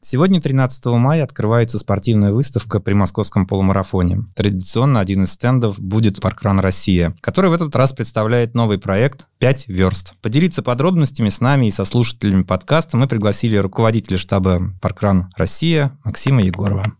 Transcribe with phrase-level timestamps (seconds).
[0.00, 4.22] Сегодня, 13 мая, открывается спортивная выставка при московском полумарафоне.
[4.36, 9.64] Традиционно один из стендов будет «Паркран Россия», который в этот раз представляет новый проект «5
[9.66, 10.14] верст».
[10.22, 16.42] Поделиться подробностями с нами и со слушателями подкаста мы пригласили руководителя штаба «Паркран Россия» Максима
[16.42, 16.92] Егорова.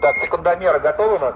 [0.00, 1.34] Так, секундомеры готовы у нас?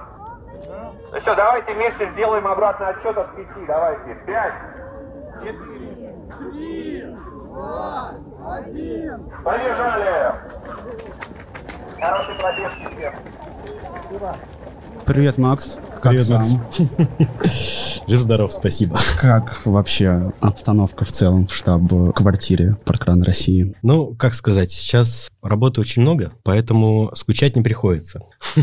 [1.12, 3.66] Ну все, давайте вместе сделаем обратный отсчет от пяти.
[3.66, 4.16] Давайте.
[4.24, 4.54] Пять,
[5.42, 7.04] четыре, три,
[7.50, 8.14] два,
[8.48, 9.30] один.
[9.44, 10.34] Побежали!
[12.00, 13.14] Хороший пробег всем.
[13.90, 14.36] Спасибо.
[15.10, 15.76] Привет, Макс.
[16.00, 16.38] Как Привет, сам?
[16.38, 16.80] Макс.
[18.06, 18.96] Жив-здоров, спасибо.
[19.20, 23.74] Как вообще обстановка в целом в штаб-квартире Паркран России?
[23.82, 28.22] Ну, как сказать, сейчас работы очень много, поэтому скучать не приходится.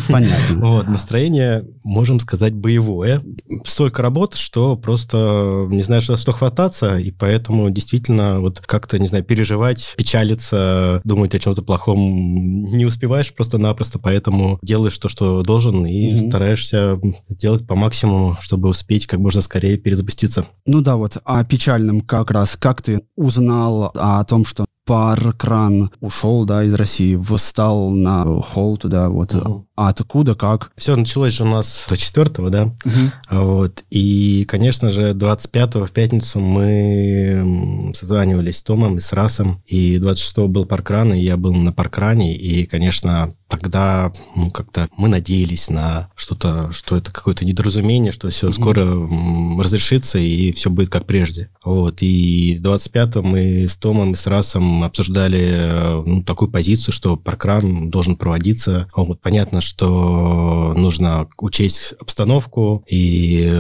[0.10, 0.38] Понятно.
[0.78, 3.22] Вот, настроение, можем сказать, боевое.
[3.66, 9.08] Столько работ, что просто не знаешь, за что хвататься, и поэтому действительно вот как-то, не
[9.08, 15.86] знаю, переживать, печалиться, думать о чем-то плохом не успеваешь просто-напросто, поэтому делаешь то, что должен,
[15.86, 16.18] и mm-hmm.
[16.38, 17.00] Стараешься
[17.30, 20.46] сделать по максимуму, чтобы успеть как можно скорее перезапуститься.
[20.68, 22.56] Ну да, вот о печальном как раз.
[22.56, 29.10] Как ты узнал о том, что Паркран ушел, да, из России, встал на hold туда,
[29.10, 29.36] вот.
[29.36, 29.68] Угу.
[29.76, 30.72] А откуда, как?
[30.78, 32.74] Все началось же у нас до 4 да?
[32.86, 33.42] Угу.
[33.42, 33.84] Вот.
[33.92, 40.48] И, конечно же, 25-го в пятницу мы созванивались с Томом и с Расом, и 26-го
[40.48, 46.10] был Паркран, и я был на Паркране, и, конечно, тогда ну, как-то мы надеялись на
[46.16, 48.54] что-то, что это какое-то недоразумение, что все mm-hmm.
[48.54, 51.50] скоро разрешится и все будет как прежде.
[51.64, 52.02] Вот.
[52.02, 58.16] И 25-го мы с Томом и с Расом обсуждали ну, такую позицию, что паркран должен
[58.16, 58.90] проводиться.
[58.96, 59.22] Вот.
[59.22, 63.52] Понятно, что нужно учесть обстановку, и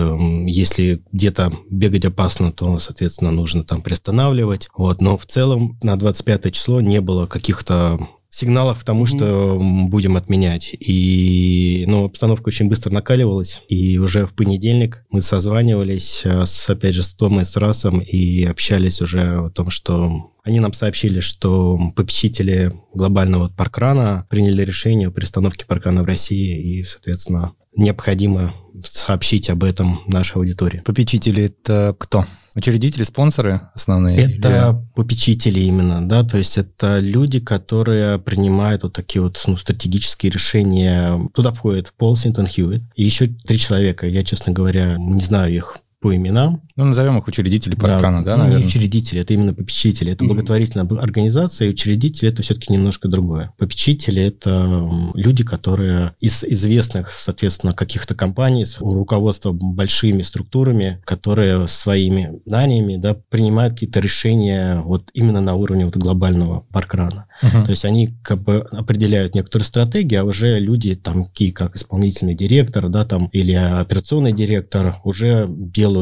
[0.46, 4.68] если где-то бегать опасно, то, соответственно, нужно там приостанавливать.
[4.76, 5.02] Вот.
[5.02, 8.00] Но в целом на 25 число не было каких-то
[8.38, 9.18] сигналов к тому, mm-hmm.
[9.18, 10.76] что будем отменять.
[10.80, 16.94] И, ну, обстановка очень быстро накаливалась, и уже в понедельник мы созванивались э, с, опять
[16.94, 21.80] же, с Томой, с Расом, и общались уже о том, что они нам сообщили, что
[21.96, 28.54] попечители глобального паркрана приняли решение о перестановке паркрана в России, и, соответственно, необходимо
[28.84, 30.84] сообщить об этом нашей аудитории.
[30.86, 32.26] Попечители это кто?
[32.58, 34.18] Учредители, спонсоры основные?
[34.18, 34.96] Это или...
[34.96, 41.20] попечители именно, да, то есть это люди, которые принимают вот такие вот ну, стратегические решения.
[41.36, 44.08] Туда входит Пол Синтон Хьюитт и еще три человека.
[44.08, 46.62] Я, честно говоря, не знаю их по именам.
[46.78, 50.14] Ну, назовем их учредители паркрана, да, да ну, не учредители, это именно попечители.
[50.14, 50.28] Это mm-hmm.
[50.28, 53.52] благотворительная организация, и учредители– это все-таки немножко другое.
[53.58, 62.96] Попечители– это люди, которые из известных, соответственно, каких-то компаний, руководства большими структурами, которые своими знаниями
[62.96, 67.26] да, принимают какие-то решения вот именно на уровне вот глобального паркрана.
[67.44, 67.66] Uh-huh.
[67.66, 72.36] То есть они как бы определяют некоторые стратегии, а уже люди, там, такие как исполнительный
[72.36, 75.97] директор, да, там, или операционный директор, уже делают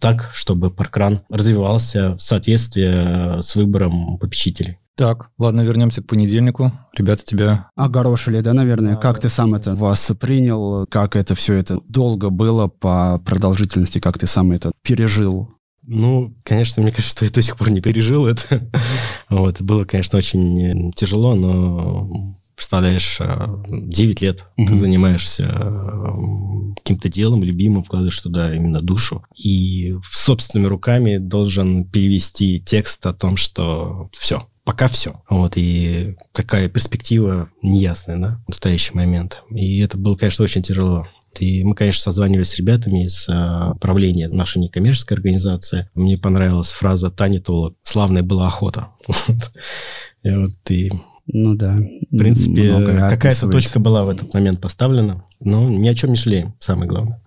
[0.00, 4.78] так, чтобы паркран развивался в соответствии с выбором попечителей.
[4.96, 6.72] Так, ладно, вернемся к понедельнику.
[6.94, 7.70] Ребята, тебя...
[7.74, 8.96] Огорошили, да, наверное?
[8.96, 10.86] А, как ты сам это вас принял?
[10.86, 13.98] Как это все это долго было по продолжительности?
[13.98, 15.48] Как ты сам это пережил?
[15.86, 18.70] Ну, конечно, мне кажется, что я до сих пор не пережил это.
[19.30, 24.66] вот, было, конечно, очень тяжело, но представляешь, 9 э, лет угу.
[24.66, 32.60] ты занимаешься э, каким-то делом любимым, вкладываешь туда именно душу, и собственными руками должен перевести
[32.60, 35.22] текст о том, что все, пока все.
[35.30, 39.42] Вот, и какая перспектива неясная, да, в настоящий момент.
[39.48, 41.06] И это было, конечно, очень тяжело.
[41.38, 45.88] И мы, конечно, созванивались с ребятами из а, правления нашей некоммерческой организации.
[45.94, 48.88] Мне понравилась фраза Тани Толок «Славная была охота».
[50.22, 50.90] Вот и
[51.32, 51.78] ну да.
[52.10, 56.54] В принципе, какая-то точка была в этот момент поставлена, но ни о чем не жалеем,
[56.60, 57.20] самое главное.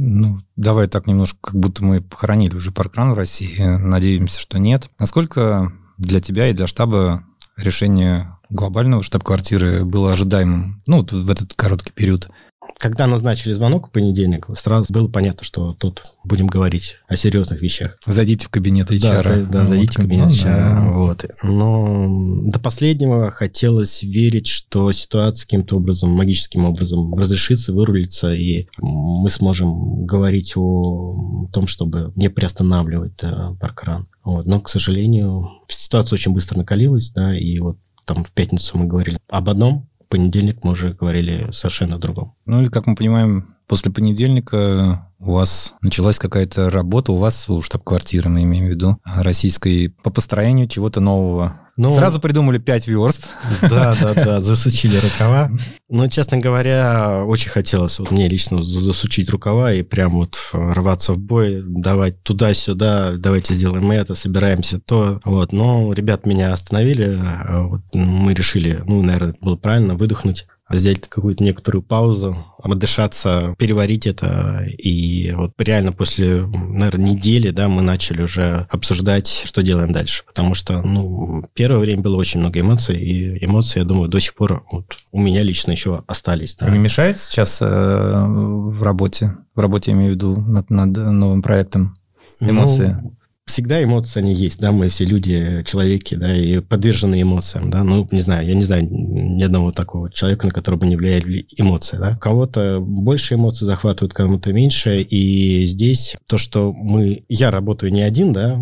[0.00, 3.60] Ну, давай так немножко, как будто мы похоронили уже паркран в России.
[3.60, 4.90] Надеемся, что нет.
[5.00, 7.24] Насколько для тебя и для штаба
[7.56, 12.30] решение глобального штаб-квартиры было ожидаемым, ну, вот в этот короткий период?
[12.78, 17.98] Когда назначили звонок в понедельник, сразу было понятно, что тут будем говорить о серьезных вещах.
[18.06, 19.00] Зайдите в кабинет HR.
[19.00, 20.44] Да, за, да ну, зайдите вот, в кабинет HR.
[20.44, 20.90] Да.
[20.94, 21.24] Вот.
[21.42, 29.30] Но до последнего хотелось верить, что ситуация каким-то образом, магическим образом разрешится, вырулится, и мы
[29.30, 34.06] сможем говорить о том, чтобы не приостанавливать да, паркран.
[34.22, 34.46] Вот.
[34.46, 39.18] Но, к сожалению, ситуация очень быстро накалилась, да, и вот там в пятницу мы говорили
[39.28, 42.34] об одном, понедельник мы уже говорили совершенно о другом.
[42.46, 47.60] Ну и, как мы понимаем, После понедельника у вас началась какая-то работа, у вас, у
[47.60, 51.60] штаб-квартиры, мы имеем в виду, российской, по построению чего-то нового.
[51.76, 53.28] Ну, Сразу придумали 5 верст.
[53.62, 55.52] Да, да, да, засучили рукава.
[55.88, 61.18] Но, честно говоря, очень хотелось вот мне лично засучить рукава и прям вот рваться в
[61.18, 65.20] бой, давать туда-сюда, давайте сделаем это, собираемся то.
[65.24, 65.52] Вот.
[65.52, 71.42] Но ребят меня остановили, а вот мы решили, ну, наверное, было правильно выдохнуть взять какую-то
[71.42, 74.64] некоторую паузу, отдышаться, переварить это.
[74.66, 80.24] И вот реально после, наверное, недели, да, мы начали уже обсуждать, что делаем дальше.
[80.26, 84.34] Потому что, ну, первое время было очень много эмоций, и эмоции, я думаю, до сих
[84.34, 86.54] пор вот, у меня лично еще остались.
[86.56, 86.68] Да.
[86.68, 89.36] Не мешает сейчас э, в работе?
[89.54, 91.94] В работе, я имею в виду, над, над новым проектом?
[92.40, 92.98] Ну, эмоции?
[93.02, 93.12] Ну,
[93.48, 98.06] всегда эмоции, они есть, да, мы все люди, человеки, да, и подвержены эмоциям, да, ну,
[98.10, 101.96] не знаю, я не знаю ни одного такого человека, на которого бы не влияли эмоции,
[101.96, 102.16] да.
[102.16, 108.32] Кого-то больше эмоций захватывают, кому-то меньше, и здесь то, что мы, я работаю не один,
[108.32, 108.58] да,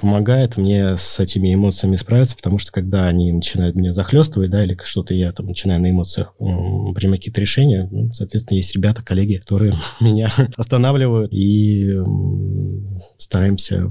[0.00, 4.76] помогает мне с этими эмоциями справиться, потому что когда они начинают меня захлестывать, да, или
[4.82, 9.72] что-то я там начинаю на эмоциях принимать какие-то решения, ну, соответственно, есть ребята, коллеги, которые
[10.00, 11.98] меня останавливают и
[13.18, 13.90] стараемся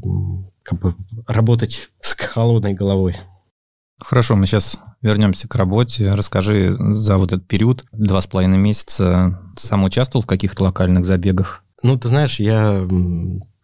[0.63, 0.95] как бы
[1.27, 3.17] работать с холодной головой.
[3.99, 6.11] Хорошо, мы сейчас вернемся к работе.
[6.11, 11.63] Расскажи за вот этот период, два с половиной месяца, сам участвовал в каких-то локальных забегах?
[11.83, 12.87] Ну, ты знаешь, я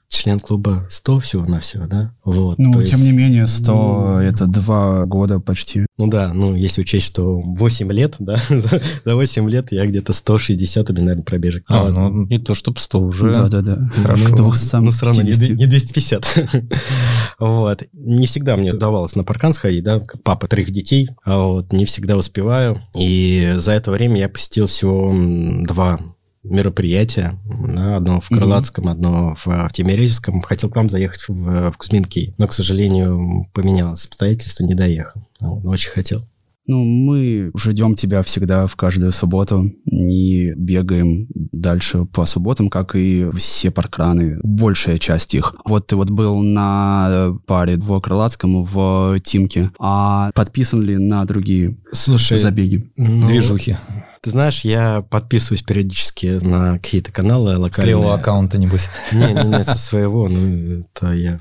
[0.09, 2.13] член клуба 100 всего-навсего, да?
[2.23, 3.03] Вот, ну, тем есть...
[3.03, 5.85] не менее, 100 ну, это два года почти.
[5.97, 10.13] Ну да, ну, если учесть, что 8 лет, да, за, за 8 лет я где-то
[10.13, 11.63] 160 у меня, наверное, пробежек.
[11.67, 13.33] А, а ну, не то, чтобы 100 уже.
[13.33, 13.89] Да-да-да.
[13.95, 14.29] Хорошо.
[14.29, 16.47] Ну, ну, все равно не, не 250.
[17.39, 17.83] вот.
[17.93, 22.17] Не всегда мне удавалось на паркан сходить, да, папа трех детей, а вот, не всегда
[22.17, 22.81] успеваю.
[22.95, 25.13] И за это время я посетил всего
[25.65, 25.99] два
[26.49, 27.39] мероприятия.
[27.45, 28.91] Да, одно в Крылатском, mm-hmm.
[28.91, 30.41] одно в, в Тимирязевском.
[30.41, 35.21] Хотел к вам заехать в, в Кузьминки, но, к сожалению, поменялось обстоятельства, не доехал.
[35.39, 36.23] Но очень хотел.
[36.67, 43.29] Ну, мы ждем тебя всегда в каждую субботу и бегаем дальше по субботам, как и
[43.37, 45.55] все паркраны, большая часть их.
[45.63, 51.77] Вот ты вот был на паре в Крылатском, в Тимке, а подписан ли на другие
[51.91, 52.91] Слушай, забеги?
[52.97, 53.77] Ну, Движухи.
[54.25, 57.93] Ты знаешь, я подписываюсь периодически на какие-то каналы локальные.
[57.93, 58.89] С левого аккаунта, небось.
[59.11, 61.39] Не-не-не, со своего, ну, это я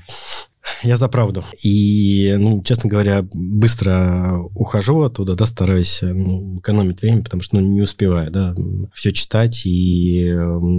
[0.83, 1.43] я за правду.
[1.63, 7.61] И, ну, честно говоря, быстро ухожу оттуда, да, стараюсь ну, экономить время, потому что, ну,
[7.61, 8.53] не успеваю, да,
[8.93, 10.31] все читать, и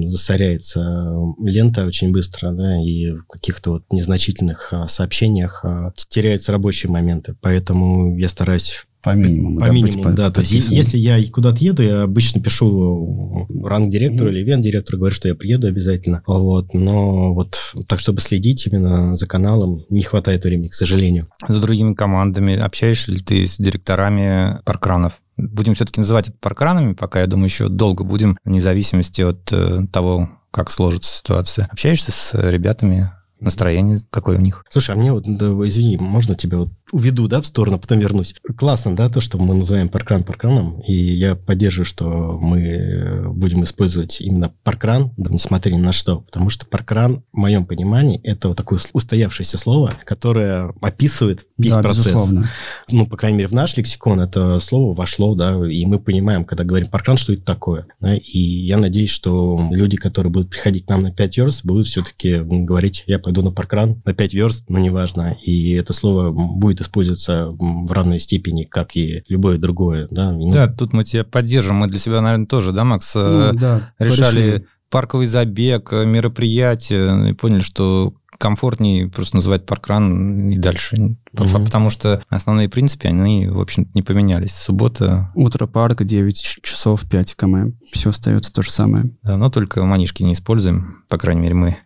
[0.06, 6.90] засоряется лента очень быстро, да, и в каких-то вот незначительных а, сообщениях а, теряются рабочие
[6.90, 7.34] моменты.
[7.40, 9.60] Поэтому я стараюсь по минимуму.
[9.60, 10.30] По да, минимуму, да.
[10.32, 14.32] То есть, если я куда-то еду, я обычно пишу ранг директору mm-hmm.
[14.32, 16.22] или ивент директору, говорю, что я приеду обязательно.
[16.26, 16.74] Вот.
[16.74, 17.56] Но вот
[17.86, 21.28] так, чтобы следить именно за каналом, не хватает времени, к сожалению.
[21.46, 25.20] За другими командами общаешься ли ты с директорами паркранов?
[25.36, 29.82] Будем все-таки называть это паркранами, пока, я думаю, еще долго будем, вне зависимости от э,
[29.92, 31.68] того, как сложится ситуация.
[31.70, 34.64] Общаешься с ребятами настроение какое у них.
[34.70, 38.34] Слушай, а мне вот, да, извини, можно тебя вот уведу, да, в сторону, потом вернусь.
[38.56, 44.20] Классно, да, то, что мы называем паркран паркраном, и я поддерживаю, что мы будем использовать
[44.20, 48.56] именно паркран, да, несмотря ни на что, потому что паркран, в моем понимании, это вот
[48.56, 52.06] такое устоявшееся слово, которое описывает весь да, процесс.
[52.06, 52.50] Безусловно.
[52.90, 56.64] Ну, по крайней мере, в наш лексикон это слово вошло, да, и мы понимаем, когда
[56.64, 57.86] говорим паркран, что это такое.
[58.00, 61.86] Да, и я надеюсь, что люди, которые будут приходить к нам на 5 верст, будут
[61.86, 66.80] все-таки говорить, я пойду на паркран на 5 верст, но неважно, и это слово будет
[66.80, 70.08] использоваться в равной степени, как и любое другое.
[70.10, 71.76] Да, ну, да тут мы тебя поддержим.
[71.76, 74.66] Мы для себя, наверное, тоже, да, Макс, э, ну, да, решали порешили.
[74.90, 80.96] парковый забег, э, мероприятие, и поняли, что комфортнее просто называть паркран и дальше.
[80.96, 81.16] Угу.
[81.64, 84.54] Потому что основные принципы, они, в общем не поменялись.
[84.54, 85.30] Суббота...
[85.34, 87.72] Утро парк, 9 часов, 5 км.
[87.92, 89.10] Все остается то же самое.
[89.22, 91.76] Да, но только манишки не используем, по крайней мере, мы.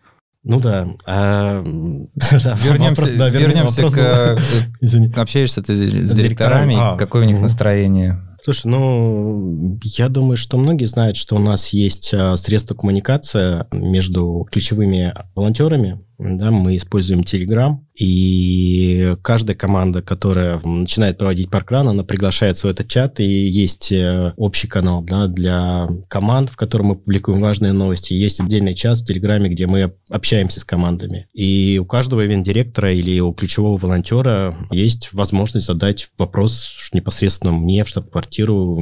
[0.43, 0.87] Ну да.
[1.05, 1.63] А,
[2.15, 5.17] да вернемся вопрос, да, вернемся вопрос, к...
[5.19, 7.43] Общаешься ты с директорами, а, какое у них угу.
[7.43, 8.19] настроение?
[8.43, 14.47] Слушай, ну, я думаю, что многие знают, что у нас есть а, средства коммуникации между
[14.51, 22.67] ключевыми волонтерами да, мы используем Telegram, и каждая команда, которая начинает проводить паркран, она приглашается
[22.67, 27.39] в этот чат, и есть э, общий канал да, для команд, в котором мы публикуем
[27.39, 28.13] важные новости.
[28.13, 31.27] Есть отдельный чат в Телеграме, где мы общаемся с командами.
[31.33, 37.87] И у каждого ивент-директора или у ключевого волонтера есть возможность задать вопрос непосредственно мне в
[37.87, 38.79] штаб-квартиру,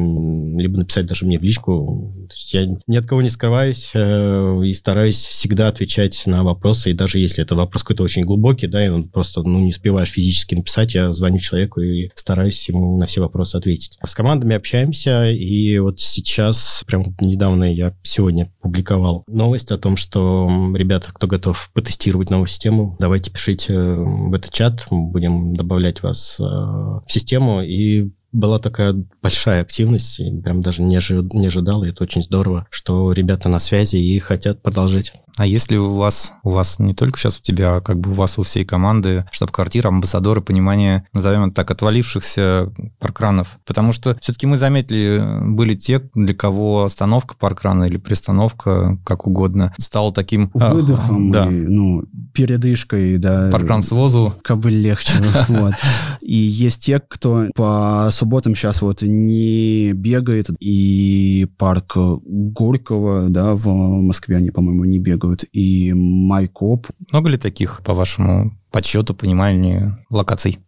[0.58, 2.28] либо написать даже мне в личку.
[2.52, 7.20] Я ни от кого не скрываюсь э, и стараюсь всегда отвечать на вопросы, и даже
[7.20, 10.96] если это вопрос какой-то очень глубокий, да, и он просто ну, не успеваешь физически написать,
[10.96, 13.98] я звоню человеку и стараюсь ему на все вопросы ответить.
[14.04, 20.48] С командами общаемся, и вот сейчас, прям недавно я сегодня публиковал новость о том, что
[20.74, 26.44] ребята, кто готов потестировать новую систему, давайте пишите в этот чат, будем добавлять вас э,
[26.44, 31.90] в систему, и была такая большая активность, и прям даже не, ожи- не ожидал, и
[31.90, 35.14] это очень здорово, что ребята на связи и хотят продолжить.
[35.40, 38.14] А если у вас, у вас не только сейчас у тебя, а как бы у
[38.14, 43.58] вас у всей команды штаб-квартира, амбассадоры, понимание, назовем это так, отвалившихся паркранов?
[43.66, 49.74] Потому что все-таки мы заметили, были те, для кого остановка паркрана или пристановка, как угодно,
[49.78, 50.52] стала таким...
[50.56, 51.46] А, Выдохом, да.
[51.46, 52.04] и, ну,
[52.34, 53.50] передышкой, да.
[53.50, 54.34] Паркран с возу.
[54.44, 55.14] Как бы легче,
[55.48, 55.74] вот.
[56.20, 63.68] И есть те, кто по субботам сейчас вот не бегает, и парк Горького, да, в
[63.70, 66.88] Москве они, по-моему, не бегают, и Майкоп.
[67.12, 70.60] Много ли таких, по вашему подсчету, пониманию, локаций?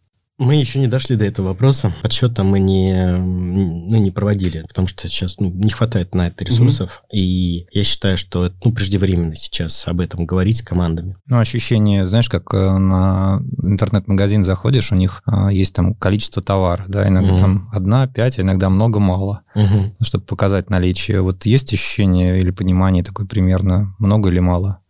[0.41, 1.93] Мы еще не дошли до этого вопроса.
[2.01, 7.03] Подсчета мы не, ну, не проводили, потому что сейчас ну, не хватает на это ресурсов.
[7.03, 7.17] Mm-hmm.
[7.17, 11.15] И я считаю, что ну, преждевременно сейчас об этом говорить с командами.
[11.27, 16.86] Ну, ощущение, знаешь, как э, на интернет-магазин заходишь, у них а, есть там количество товара,
[16.88, 17.39] да, иногда mm-hmm.
[17.39, 19.93] там одна, пять, а иногда много-мало, mm-hmm.
[20.01, 21.21] чтобы показать наличие.
[21.21, 24.81] Вот есть ощущение или понимание такое примерно, много или мало?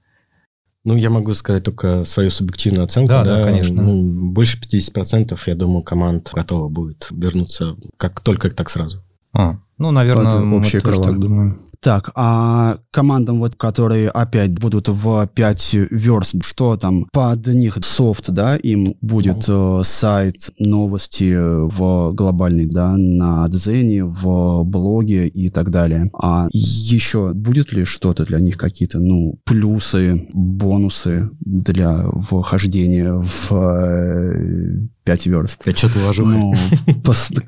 [0.84, 3.10] Ну, я могу сказать только свою субъективную оценку.
[3.10, 3.82] Да, да, да конечно.
[3.82, 9.04] Ну, больше 50%, я думаю, команд готова будет вернуться как только так сразу.
[9.34, 11.60] А, ну, наверное, Под мы тоже так думаем.
[11.84, 18.30] Так, а командам, вот, которые опять будут в 5 верст, что там под них софт,
[18.30, 25.72] да, им будет э, сайт, новости в глобальный, да, на Дзене, в блоге и так
[25.72, 26.12] далее.
[26.14, 34.82] А еще будет ли что-то для них, какие-то, ну, плюсы, бонусы для вхождения в э,
[35.04, 35.66] 5 верст.
[35.66, 36.26] Я что-то вожу.
[36.26, 36.54] Ну,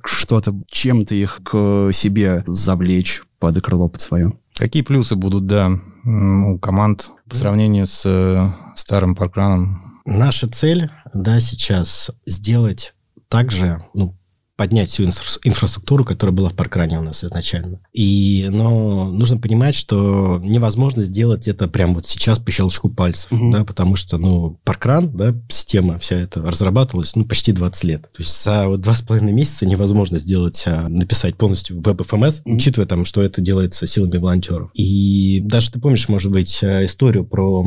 [0.06, 4.34] что-то, чем-то их к себе завлечь под крыло под свое.
[4.56, 5.72] Какие плюсы будут, да,
[6.06, 10.02] у команд по сравнению с э, старым паркраном?
[10.06, 12.94] Наша цель, да, сейчас сделать
[13.30, 14.16] также, ну,
[14.55, 17.79] поднять всю инфра- инфраструктуру, которая была в паркране у нас изначально.
[17.91, 23.51] И, но нужно понимать, что невозможно сделать это прямо вот сейчас по щелчку пальцев, угу.
[23.51, 28.01] да, потому что, ну, паркран, да, система вся эта разрабатывалась, ну, почти 20 лет.
[28.13, 32.55] То есть за вот два с половиной месяца невозможно сделать, а, написать полностью веб-ФМС, угу.
[32.55, 34.69] учитывая там, что это делается силами волонтеров.
[34.74, 37.65] И даже ты помнишь, может быть, а, историю про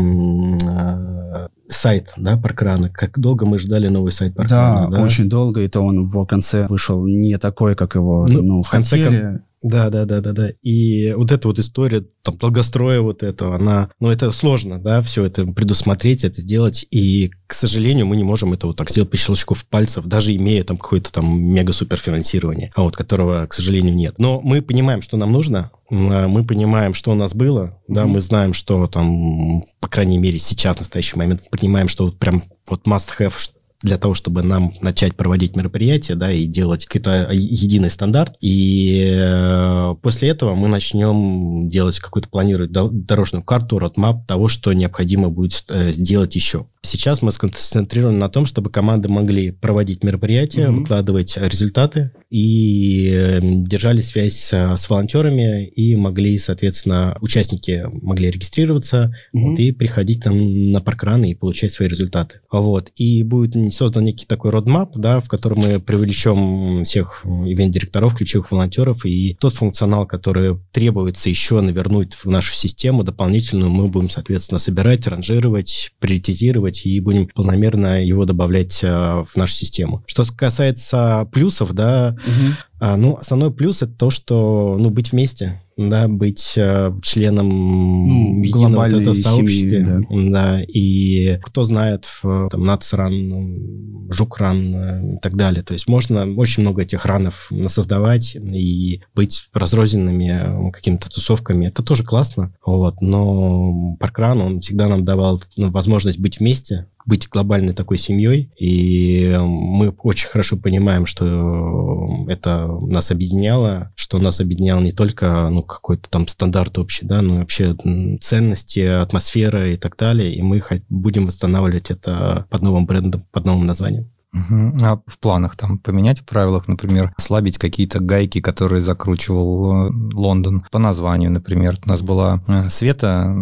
[0.67, 2.89] а, сайт, да, Паркрана.
[2.89, 4.91] Как долго мы ждали новый сайт Паркрана?
[4.91, 5.03] Да, да?
[5.03, 8.71] очень долго, и то он в конце вышел не такой, как его ну, ну, в
[8.71, 9.41] конце хотели.
[9.63, 10.51] Да, да, да, да, да.
[10.63, 15.25] И вот эта вот история, там, долгостроя вот этого, она, ну, это сложно, да, все
[15.25, 19.17] это предусмотреть, это сделать, и, к сожалению, мы не можем это вот так сделать по
[19.17, 23.95] щелчку в пальцев, даже имея там какое-то там мега-супер финансирование, а вот которого, к сожалению,
[23.95, 24.19] нет.
[24.19, 27.95] Но мы понимаем, что нам нужно, а, мы понимаем, что у нас было, mm-hmm.
[27.95, 32.19] да, мы знаем, что там, по крайней мере, сейчас, в настоящий момент, понимаем, что вот
[32.19, 33.35] прям вот must-have,
[33.83, 38.37] для того, чтобы нам начать проводить мероприятия, да, и делать какой-то единый стандарт.
[38.41, 45.29] И э, после этого мы начнем делать какую-то, планировать дорожную карту, родмап того, что необходимо
[45.29, 46.67] будет э, сделать еще.
[46.83, 50.81] Сейчас мы сконцентрированы на том, чтобы команды могли проводить мероприятия, mm-hmm.
[50.81, 59.15] выкладывать результаты и э, держали связь с, с волонтерами и могли, соответственно, участники могли регистрироваться
[59.35, 59.41] mm-hmm.
[59.41, 62.41] вот, и приходить там на паркраны и получать свои результаты.
[62.51, 62.93] Вот.
[62.97, 69.05] И будет создан некий такой родмап, да, в котором мы привлечем всех ивент-директоров, ключевых волонтеров,
[69.05, 75.07] и тот функционал, который требуется еще навернуть в нашу систему дополнительную, мы будем, соответственно, собирать,
[75.07, 80.03] ранжировать, приоритизировать и будем полномерно его добавлять э, в нашу систему.
[80.07, 82.57] Что касается плюсов, да, угу.
[82.79, 88.43] А, ну, основной плюс это то, что, ну, быть вместе, да, быть э, членом ну,
[88.43, 90.01] единого вот этого сообщества, да.
[90.11, 96.63] да, и кто знает, там, нацран, жукран э, и так далее, то есть можно очень
[96.63, 103.97] много этих ранов создавать и быть разрозненными э, какими-то тусовками, это тоже классно, вот, но
[103.99, 109.91] паркран, он всегда нам давал ну, возможность быть вместе, быть глобальной такой семьей, и мы
[110.03, 116.27] очень хорошо понимаем, что это нас объединяло, что нас объединяло не только ну, какой-то там
[116.27, 117.77] стандарт общий, да, но вообще
[118.21, 123.67] ценности, атмосфера и так далее, и мы будем восстанавливать это под новым брендом, под новым
[123.67, 124.11] названием.
[124.37, 124.73] Угу.
[124.83, 130.65] А в планах там поменять в правилах, например, ослабить какие-то гайки, которые закручивал э, Лондон
[130.71, 131.79] по названию, например.
[131.85, 133.35] У нас была э, Света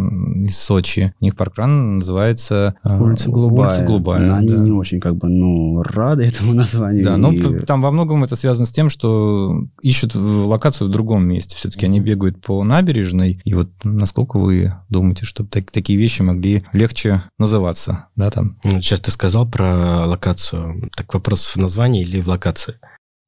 [0.44, 3.70] из Сочи, у них паркран называется э, Улица Голубая.
[3.70, 4.20] Улица Голубая.
[4.20, 4.56] Но они да.
[4.56, 7.04] не очень как бы, ну, рады этому названию.
[7.04, 7.16] Да, и...
[7.16, 11.56] но там во многом это связано с тем, что ищут локацию в другом месте.
[11.56, 16.64] Все-таки они бегают по набережной, и вот насколько вы думаете, чтобы так, такие вещи могли
[16.72, 18.58] легче называться, да, там?
[18.64, 22.74] Ну, сейчас ты сказал про локацию так вопрос в названии или в локации?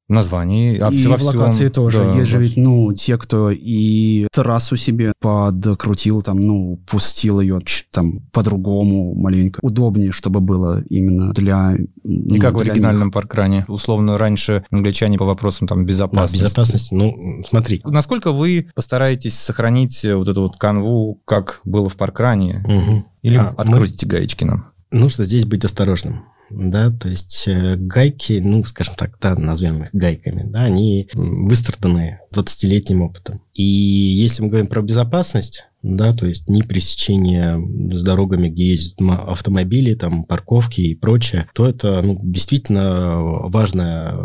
[0.07, 1.99] В названии, а и во в локации тоже.
[1.99, 7.59] Да, Есть же ведь, ну, те, кто и трассу себе подкрутил, там, ну, пустил ее
[7.91, 9.59] там по-другому маленько.
[9.61, 11.75] Удобнее, чтобы было именно для...
[12.05, 13.13] Ну, и как в оригинальном них.
[13.13, 13.65] паркране.
[13.67, 16.41] Условно, раньше англичане по вопросам там безопасности.
[16.41, 17.13] Да, безопасности, ну,
[17.45, 17.81] смотри.
[17.83, 22.63] Насколько вы постараетесь сохранить вот эту вот канву, как было в паркране?
[22.65, 23.05] Угу.
[23.23, 24.11] Или а, открутите мы...
[24.13, 24.67] гаечки нам?
[24.89, 29.89] Нужно здесь быть осторожным да, то есть э, гайки, ну, скажем так, да, назовем их
[29.93, 33.41] гайками, да, они выстраданы 20-летним опытом.
[33.53, 37.59] И если мы говорим про безопасность, да, то есть не пересечение
[37.95, 44.15] с дорогами, где ездят автомобили, там, парковки и прочее, то это, ну, действительно важная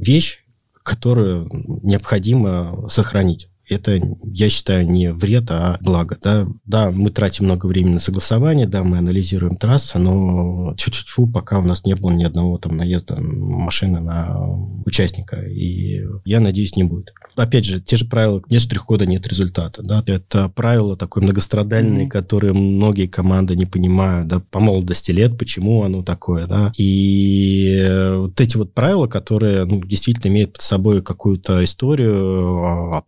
[0.00, 0.40] вещь,
[0.82, 1.48] которую
[1.82, 6.18] необходимо сохранить это, я считаю, не вред, а благо.
[6.22, 11.26] Да, да мы тратим много времени на согласование, да, мы анализируем трассы, но чуть-чуть фу,
[11.26, 14.38] пока у нас не было ни одного там наезда машины на
[14.84, 15.36] участника.
[15.36, 17.12] И я надеюсь, не будет.
[17.36, 19.82] Опять же, те же правила, нет штрих-кода, нет результата.
[19.82, 20.02] Да?
[20.06, 22.08] Это правило такое многострадальное, mm-hmm.
[22.08, 26.72] которое многие команды не понимают, да, по молодости лет, почему оно такое, да.
[26.76, 32.98] И вот эти вот правила, которые ну, действительно имеют под собой какую-то историю, а,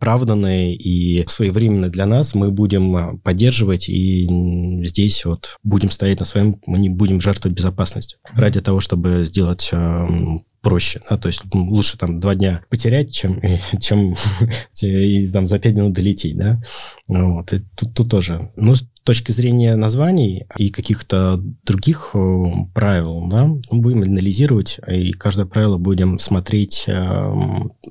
[0.45, 4.27] важные и своевременные для нас, мы будем а, поддерживать, и
[4.85, 9.69] здесь вот будем стоять на своем, мы не будем жертвовать безопасностью ради того, чтобы сделать
[9.73, 10.07] а,
[10.61, 11.01] проще.
[11.09, 11.17] Да?
[11.17, 13.39] То есть лучше там два дня потерять, чем,
[13.79, 14.15] чем
[14.81, 16.37] и, там, за пять минут долететь.
[16.37, 16.61] Да?
[17.07, 17.53] Вот.
[17.53, 18.39] И тут, тут тоже.
[18.55, 22.15] Ну, с точки зрения названий и каких-то других
[22.73, 27.31] правил, да, мы будем анализировать, и каждое правило будем смотреть э,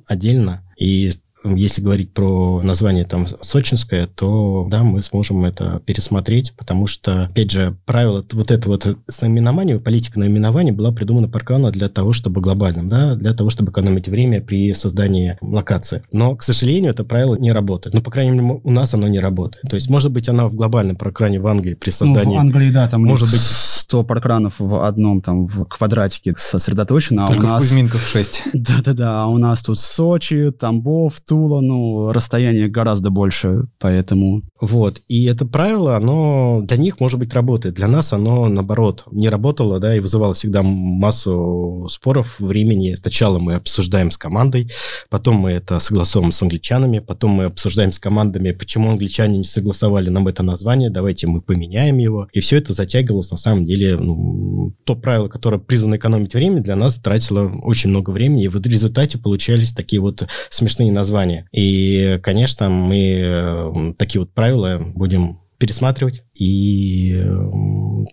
[0.08, 1.10] отдельно и
[1.44, 7.50] если говорить про название там сочинское, то да, мы сможем это пересмотреть, потому что, опять
[7.50, 12.40] же, правило вот это вот с наименованием, политика наименования была придумана Паркрана для того, чтобы
[12.40, 16.02] глобальным, да, для того, чтобы экономить время при создании локации.
[16.12, 17.94] Но, к сожалению, это правило не работает.
[17.94, 19.64] Ну, по крайней мере, у нас оно не работает.
[19.68, 22.24] То есть, может быть, она в глобальном паркране в Англии при создании...
[22.24, 23.40] Ну, в Англии, да, там может быть
[23.84, 27.62] 100 паркранов в одном там в квадратике сосредоточено, а Только у нас...
[27.62, 28.42] в Кузьминках 6.
[28.54, 34.42] Да-да-да, а у нас тут Сочи, Тамбов, Тула, ну, расстояние гораздо больше, поэтому...
[34.60, 37.74] Вот, и это правило, оно для них, может быть, работает.
[37.74, 42.94] Для нас оно, наоборот, не работало, да, и вызывало всегда массу споров времени.
[42.94, 44.70] Сначала мы обсуждаем с командой,
[45.10, 50.10] потом мы это согласовываем с англичанами, потом мы обсуждаем с командами, почему англичане не согласовали
[50.10, 52.28] нам это название, давайте мы поменяем его.
[52.32, 56.76] И все это затягивалось, на самом деле, ну, то правило, которое призвано экономить время, для
[56.76, 61.23] нас тратило очень много времени, и в результате получались такие вот смешные названия.
[61.52, 66.24] И, конечно, мы такие вот правила будем пересматривать.
[66.34, 67.24] И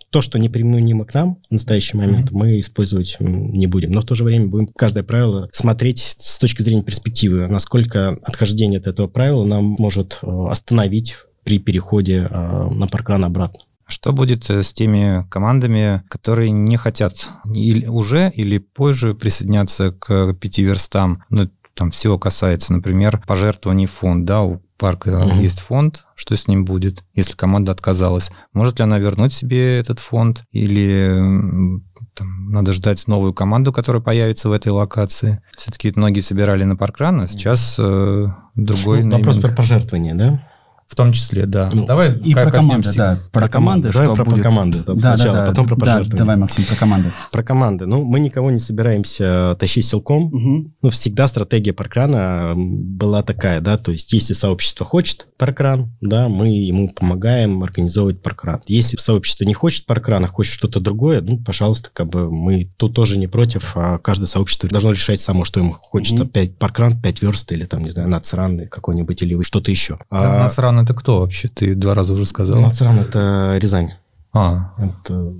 [0.09, 2.37] то, что неприменимо к нам в настоящий момент, mm-hmm.
[2.37, 3.91] мы использовать не будем.
[3.91, 8.79] Но в то же время будем каждое правило смотреть с точки зрения перспективы, насколько отхождение
[8.79, 13.59] от этого правила нам может э, остановить при переходе э, на паркран обратно.
[13.87, 20.33] Что будет э, с теми командами, которые не хотят или уже или позже присоединяться к
[20.35, 21.23] пяти верстам?
[21.29, 25.39] Ну, там всего касается, например, пожертвований фонд, да, у парка угу.
[25.39, 28.31] есть фонд, что с ним будет, если команда отказалась?
[28.51, 31.79] Может ли она вернуть себе этот фонд или
[32.15, 35.41] там, надо ждать новую команду, которая появится в этой локации?
[35.55, 39.03] Все-таки многие собирали на паркран, а сейчас э, другой...
[39.03, 40.47] Ну, вопрос про пожертвование, да?
[40.91, 41.69] В том числе, да.
[41.73, 43.17] Ну, давай и про команды, да.
[43.31, 44.43] Про, команды, давай про, будет...
[44.43, 46.11] про команды да, сначала, да, да, потом про пожертвования.
[46.11, 47.13] Да, давай, Максим, про команды.
[47.31, 47.85] Про команды.
[47.85, 50.25] Ну, мы никого не собираемся тащить силком.
[50.25, 50.71] Угу.
[50.81, 56.49] Ну, всегда стратегия паркрана была такая, да, то есть если сообщество хочет паркран, да, мы
[56.49, 58.59] ему помогаем организовывать паркран.
[58.67, 63.17] Если сообщество не хочет паркрана, хочет что-то другое, ну, пожалуйста, как бы мы тут тоже
[63.17, 66.25] не против, а каждое сообщество должно решать само, что ему хочется.
[66.25, 66.31] Угу.
[66.31, 69.97] 5 паркран, 5 верст или там, не знаю, нацраны какой-нибудь или что-то еще.
[70.11, 70.43] Да, а...
[70.43, 71.47] Нацран это кто вообще?
[71.47, 72.61] Ты два раза уже сказал.
[72.61, 73.93] Нацран это Рязань.
[74.33, 74.71] А.
[74.77, 75.33] Это...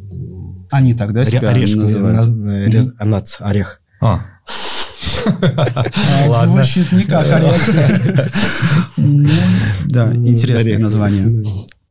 [0.72, 3.00] Они тогда себя Орешек называют.
[3.00, 3.82] Нац, орех.
[4.02, 4.22] А.
[6.44, 7.62] Звучит не как орех.
[9.86, 11.44] Да, интересное название.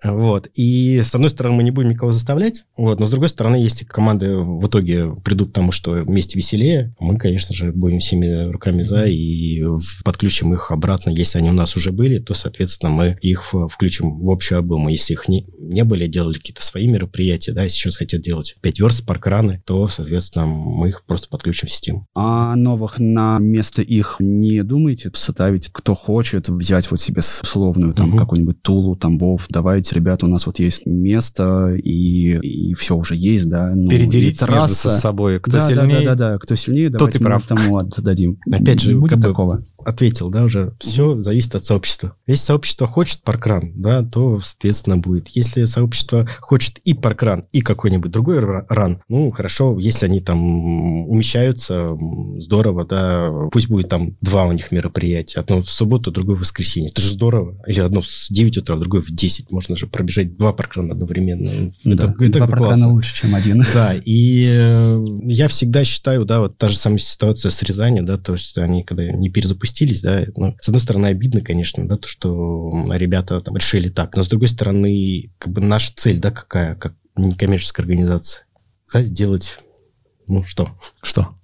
[0.03, 0.49] Вот.
[0.55, 3.85] И, с одной стороны, мы не будем никого заставлять, вот, но, с другой стороны, если
[3.85, 8.83] команды в итоге придут к тому, что вместе веселее, мы, конечно же, будем всеми руками
[8.83, 9.63] за и
[10.05, 11.11] подключим их обратно.
[11.11, 14.89] Если они у нас уже были, то, соответственно, мы их включим в общую обойму.
[14.89, 19.07] Если их не, не были, делали какие-то свои мероприятия, да, сейчас хотят делать 5 верст
[19.07, 22.07] паркраны, то, соответственно, мы их просто подключим в систему.
[22.15, 25.69] А новых на место их не думаете составить?
[25.73, 28.19] Кто хочет взять вот себе условную, там, угу.
[28.19, 33.14] какую-нибудь Тулу, Тамбов, давайте говорить, ребята, у нас вот есть место, и, и все уже
[33.14, 33.72] есть, да.
[33.74, 36.05] Ну, Переделить между собой, кто да, сильнее.
[36.05, 37.46] Да, да, да, кто сильнее, давайте ты прав.
[37.46, 38.38] тому отдадим.
[38.53, 39.64] Опять же, будет такого.
[39.85, 40.75] Ответил, да, уже.
[40.81, 41.23] Все mm-hmm.
[41.23, 42.16] зависит от сообщества.
[42.27, 45.29] Если сообщество хочет паркран, да, то, соответственно, будет.
[45.29, 51.97] Если сообщество хочет и паркран, и какой-нибудь другой ран, ну, хорошо, если они там умещаются,
[52.38, 55.40] здорово, да, пусть будет там два у них мероприятия.
[55.40, 56.90] Одно в субботу, другое в воскресенье.
[56.90, 57.57] Это же здорово.
[57.66, 59.51] Или одно в 9 утра, другое в 10.
[59.51, 61.73] Можно же пробежать два паркрана одновременно.
[61.85, 63.64] Ну это, да, это два паркрана лучше, чем один.
[63.75, 68.16] Да, и э, я всегда считаю, да, вот та же самая ситуация с Рязанью, да,
[68.16, 69.29] то есть они когда не
[69.71, 74.17] перезапустились, да, ну, с одной стороны, обидно, конечно, да, то, что ребята там решили так,
[74.17, 78.47] но с другой стороны, как бы наша цель, да, какая, как некоммерческая организация,
[78.93, 79.59] да, сделать,
[80.27, 80.69] ну, что?
[81.03, 81.35] Что?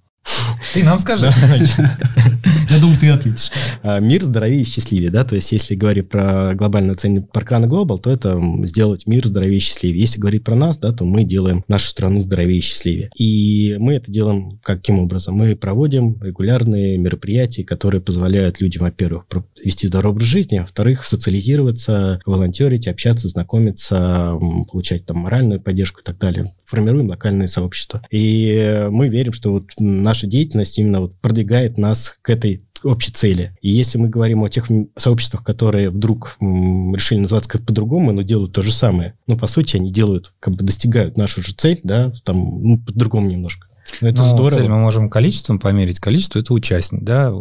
[0.73, 1.27] Ты нам скажи.
[2.69, 3.51] Я думаю, ты ответишь.
[3.81, 7.97] А, мир здоровее и счастливее, да, то есть если говорить про глобальную цель Паркрана Global,
[7.97, 10.01] то это сделать мир здоровее и счастливее.
[10.01, 13.09] Если говорить про нас, да, то мы делаем нашу страну здоровее и счастливее.
[13.17, 15.35] И мы это делаем каким образом?
[15.35, 19.25] Мы проводим регулярные мероприятия, которые позволяют людям, во-первых,
[19.63, 24.37] вести здоровый образ жизни, а во-вторых, социализироваться, волонтерить, общаться, знакомиться,
[24.71, 26.45] получать там моральную поддержку и так далее.
[26.65, 28.01] Формируем локальные сообщества.
[28.11, 29.71] И мы верим, что вот
[30.17, 33.55] наша деятельность именно вот продвигает нас к этой общей цели.
[33.61, 34.65] И если мы говорим о тех
[34.97, 39.45] сообществах, которые вдруг м, решили называться как по-другому, но делают то же самое, ну, по
[39.45, 43.67] сути, они делают, как бы достигают нашу же цель, да, там, ну, по-другому немножко.
[44.01, 44.59] Но это ну, здорово.
[44.59, 45.99] Цель мы можем количеством померить.
[45.99, 47.31] Количество– это участник, да,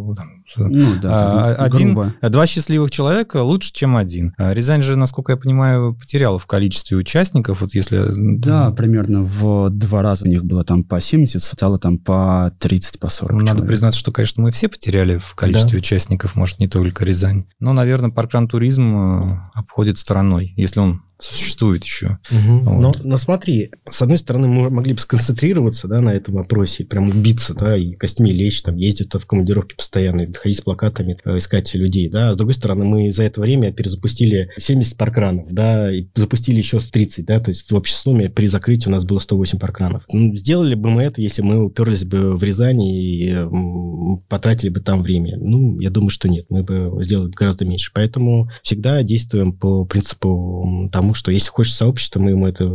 [0.56, 2.14] ну, да, а, один, грубо.
[2.22, 4.32] два счастливых человека лучше, чем один.
[4.38, 8.04] А Рязань же, насколько я понимаю, потеряла в количестве участников, вот если...
[8.38, 12.98] Да, примерно в два раза у них было там по 70, стало там по 30,
[12.98, 13.66] по 40 Надо человек.
[13.68, 15.78] признаться, что, конечно, мы все потеряли в количестве да.
[15.78, 17.44] участников, может, не только Рязань.
[17.60, 22.18] Но, наверное, паркран туризм э, обходит стороной, если он существует еще.
[22.30, 22.58] Угу.
[22.58, 22.80] Вот.
[22.80, 27.08] Но, но смотри, с одной стороны, мы могли бы сконцентрироваться да, на этом вопросе, прям
[27.08, 31.74] убиться, да, и костьми лечь, там, ездить в командировки постоянно, ходить с плакатами, э, искать
[31.74, 32.32] людей, да.
[32.32, 37.26] С другой стороны, мы за это время перезапустили 70 паркранов, да, и запустили еще 30,
[37.26, 40.04] да, то есть в общей сумме при закрытии у нас было 108 паркранов.
[40.12, 43.36] Ну, сделали бы мы это, если мы уперлись бы в Рязани и
[44.28, 45.36] потратили бы там время.
[45.38, 47.90] Ну, я думаю, что нет, мы бы сделали гораздо меньше.
[47.94, 52.68] Поэтому всегда действуем по принципу тому, что если хочет сообщество, мы ему это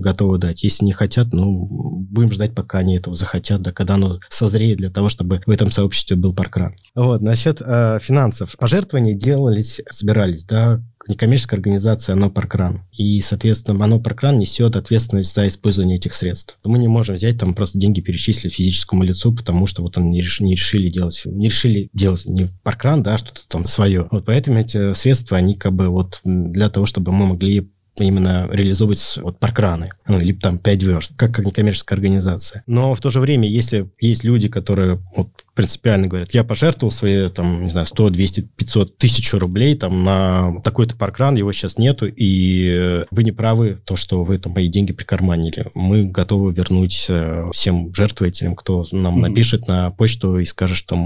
[0.00, 0.62] готовы дать.
[0.62, 1.68] Если не хотят, ну,
[2.10, 5.70] будем ждать, пока они этого захотят, да, когда оно созреет для того, чтобы в этом
[5.70, 6.74] сообществе был паркран.
[7.06, 8.56] Вот, насчет э, финансов.
[8.58, 12.80] Пожертвования делались, собирались, да, некоммерческая организация АНО «Паркран».
[12.98, 16.58] И, соответственно, АНО «Паркран» несет ответственность за использование этих средств.
[16.64, 20.20] Мы не можем взять там просто деньги перечислить физическому лицу, потому что вот он не,
[20.20, 24.08] реш, не решили делать, не решили делать не Паркран, да, что-то там свое.
[24.10, 27.70] Вот поэтому эти средства, они как бы вот для того, чтобы мы могли
[28.04, 32.62] именно реализовывать вот паркраны, ну, либо там 5 верст, как, как некоммерческая организация.
[32.66, 37.28] Но в то же время, если есть люди, которые вот, принципиально говорят, я пожертвовал свои,
[37.28, 42.06] там, не знаю, 100, 200, 500, тысячу рублей там на такой-то паркран, его сейчас нету,
[42.06, 45.66] и вы не правы, то, что вы там мои деньги прикарманили.
[45.74, 49.28] Мы готовы вернуть э, всем жертвователям, кто нам mm-hmm.
[49.28, 50.96] напишет на почту и скажет, что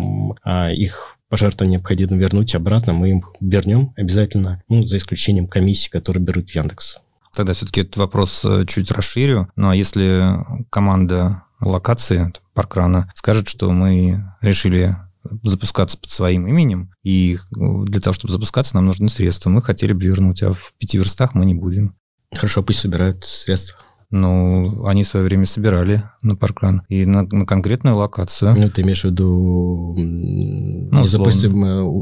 [0.42, 6.22] а, их пожертвования необходимо вернуть обратно, мы им вернем обязательно, ну, за исключением комиссии, которые
[6.22, 6.98] берут Яндекс.
[7.34, 9.48] Тогда все-таки этот вопрос э, чуть расширю.
[9.56, 10.36] Ну, а если
[10.68, 14.96] команда локации паркрана скажет, что мы решили
[15.42, 19.50] запускаться под своим именем, и для того, чтобы запускаться, нам нужны средства.
[19.50, 21.94] Мы хотели бы вернуть, а в пяти верстах мы не будем.
[22.34, 23.78] Хорошо, пусть собирают средства.
[24.10, 28.54] Ну, они в свое время собирали на паркран и на, на конкретную локацию.
[28.56, 31.52] Ну, ты имеешь в виду ну, незапустим,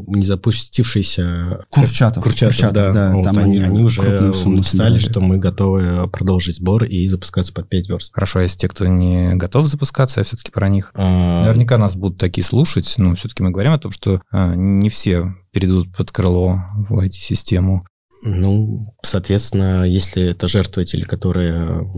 [0.06, 1.60] незапустившийся...
[1.70, 2.22] Курчатов.
[2.24, 2.92] Курчатов, Курчатов да.
[2.92, 7.68] да вот там они, они уже написали, что мы готовы продолжить сбор и запускаться под
[7.68, 8.14] 5 верст.
[8.14, 10.92] Хорошо, а если те, кто не готов запускаться, я все-таки про них.
[10.94, 11.44] А...
[11.44, 15.34] Наверняка нас будут такие слушать, но все-таки мы говорим о том, что а, не все
[15.52, 17.80] перейдут под крыло в IT-систему.
[18.22, 21.90] Ну, соответственно, если это жертвователи, которые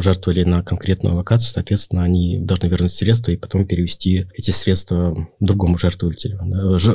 [0.00, 5.76] жертвовали на конкретную локацию, соответственно, они должны вернуть средства и потом перевести эти средства другому
[5.76, 6.40] жертвователю,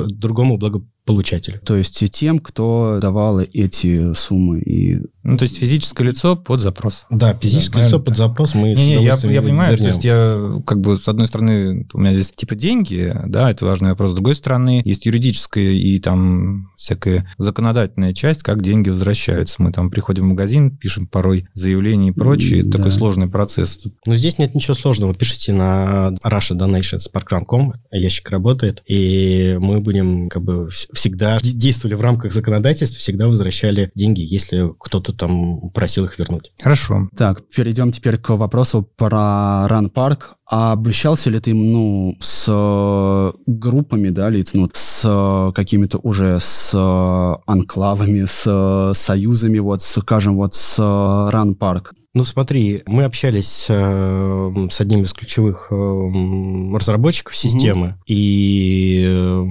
[0.08, 0.58] другому
[1.06, 1.60] благополучателю.
[1.64, 7.06] То есть тем, кто давал эти суммы и ну, то есть физическое лицо под запрос.
[7.08, 9.86] Да, физическое да, лицо под запрос мы не, не, я, я понимаю, вернем.
[9.86, 13.64] то есть я как бы с одной стороны у меня здесь типа деньги, да, это
[13.64, 19.62] важный вопрос, с другой стороны есть юридическая и там всякая законодательная часть, как деньги возвращаются.
[19.62, 22.78] Мы там приходим в магазин, пишем порой заявления и прочее, это да.
[22.78, 23.78] такой сложный процесс.
[24.06, 25.14] Ну, здесь нет ничего сложного.
[25.14, 32.00] Пишите на Russia Donations Parkrun.com, ящик работает, и мы будем как бы всегда действовали в
[32.00, 36.52] рамках законодательства, всегда возвращали деньги, если кто-то кто там просил их вернуть.
[36.60, 37.08] Хорошо.
[37.16, 40.18] Так, перейдем теперь к вопросу про Run Park.
[40.46, 46.74] А обращался ли ты, ну, с группами, да, лиц, ну, с какими-то уже с
[47.46, 51.92] анклавами, с союзами, вот, скажем, вот с Run Park?
[52.14, 55.74] Ну, смотри, мы общались э, с одним из ключевых э,
[56.74, 58.02] разработчиков системы, mm-hmm.
[58.06, 59.42] и э,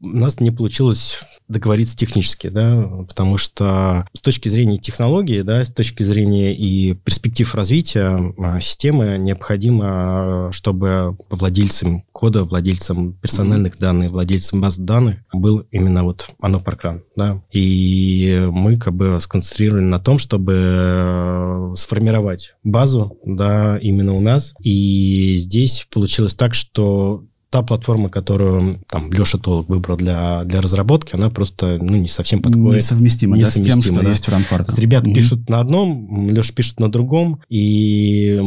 [0.00, 5.70] у нас не получилось договориться технически, да, потому что с точки зрения технологии, да, с
[5.70, 14.60] точки зрения и перспектив развития а, системы необходимо, чтобы владельцем кода, владельцем персональных данных, владельцем
[14.60, 20.18] баз данных был именно вот оно паркран, да, и мы как бы сконцентрированы на том,
[20.18, 27.24] чтобы сформировать базу, да, именно у нас, и здесь получилось так, что
[27.56, 32.42] та платформа, которую там Леша Толок выбрал для, для разработки, она просто ну, не совсем
[32.42, 32.82] подходит.
[32.82, 34.10] Несовместима, несовместима да, с тем, что да.
[34.10, 34.78] есть у.
[34.78, 35.14] Ребята mm-hmm.
[35.14, 38.38] пишут на одном, Леша пишет на другом, и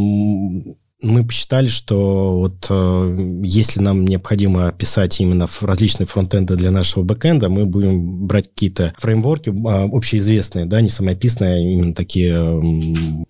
[1.02, 7.48] мы посчитали, что вот э, если нам необходимо писать именно различные фронтенды для нашего бэкенда,
[7.48, 12.60] мы будем брать какие-то фреймворки э, общеизвестные, да, не самописные, а именно такие, э,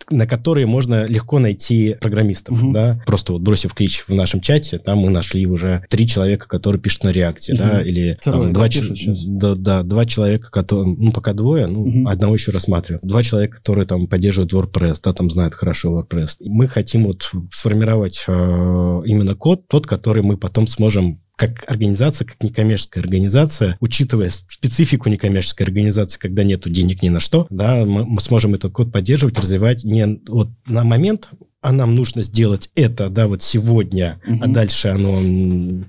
[0.09, 2.73] на которые можно легко найти программистов, mm-hmm.
[2.73, 3.03] да.
[3.05, 7.03] Просто вот бросив клич в нашем чате, там мы нашли уже три человека, которые пишут
[7.03, 7.57] на React -е, mm-hmm.
[7.57, 8.81] да, или там, два, ч...
[9.27, 12.11] да, да, два человека, которые, ну, пока двое, ну, mm-hmm.
[12.11, 13.07] одного еще рассматриваем.
[13.07, 16.37] Два человека, которые там поддерживают WordPress, да, там знают хорошо WordPress.
[16.39, 22.43] Мы хотим вот сформировать э, именно код, тот, который мы потом сможем как организация, как
[22.43, 28.19] некоммерческая организация, учитывая специфику некоммерческой организации, когда нету денег ни на что, да, мы, мы
[28.19, 31.29] сможем этот код поддерживать, развивать не вот на момент
[31.61, 34.39] а нам нужно сделать это, да, вот сегодня, угу.
[34.41, 35.19] а дальше оно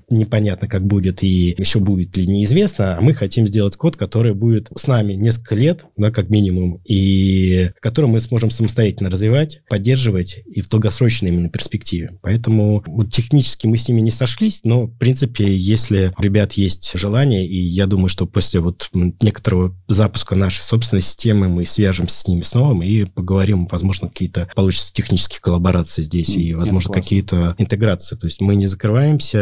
[0.09, 4.69] непонятно, как будет и еще будет ли неизвестно, а мы хотим сделать код, который будет
[4.75, 10.61] с нами несколько лет, да, как минимум, и который мы сможем самостоятельно развивать, поддерживать и
[10.61, 12.11] в долгосрочной именно перспективе.
[12.21, 16.91] Поэтому вот технически мы с ними не сошлись, но, в принципе, если у ребят есть
[16.97, 18.89] желание, и я думаю, что после вот
[19.21, 24.93] некоторого запуска нашей собственной системы мы свяжемся с ними снова и поговорим, возможно, какие-то получится
[24.93, 28.15] технические коллаборации коллаборации здесь и, возможно, какие-то интеграции.
[28.15, 29.39] То есть мы не закрываемся.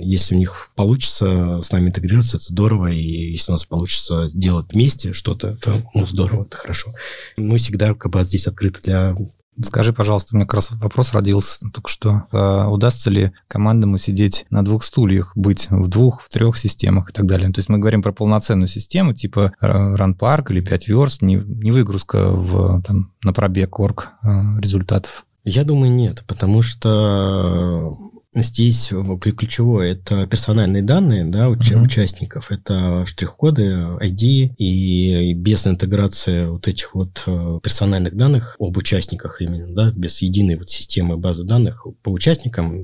[0.00, 2.88] Если у них получится с нами интегрироваться, это здорово.
[2.92, 6.94] И если у нас получится делать вместе что-то, то ну, здорово, это хорошо.
[7.36, 9.14] Мы всегда как бы здесь открыты для
[9.62, 12.24] Скажи, пожалуйста, у меня как раз вопрос родился только что.
[12.30, 17.12] А удастся ли командам усидеть на двух стульях, быть в двух, в трех системах и
[17.12, 17.50] так далее?
[17.52, 21.72] То есть мы говорим про полноценную систему, типа Run Park или 5 верст, не, не
[21.72, 25.25] выгрузка в, там, на пробег орг а, результатов.
[25.48, 27.96] Я думаю, нет, потому что
[28.36, 28.92] Здесь
[29.34, 31.82] ключевое это персональные данные да, уч- uh-huh.
[31.82, 39.40] участников, это штрих-коды, ID, и без интеграции вот этих вот э, персональных данных об участниках
[39.40, 42.74] именно, да, без единой вот системы базы данных по участникам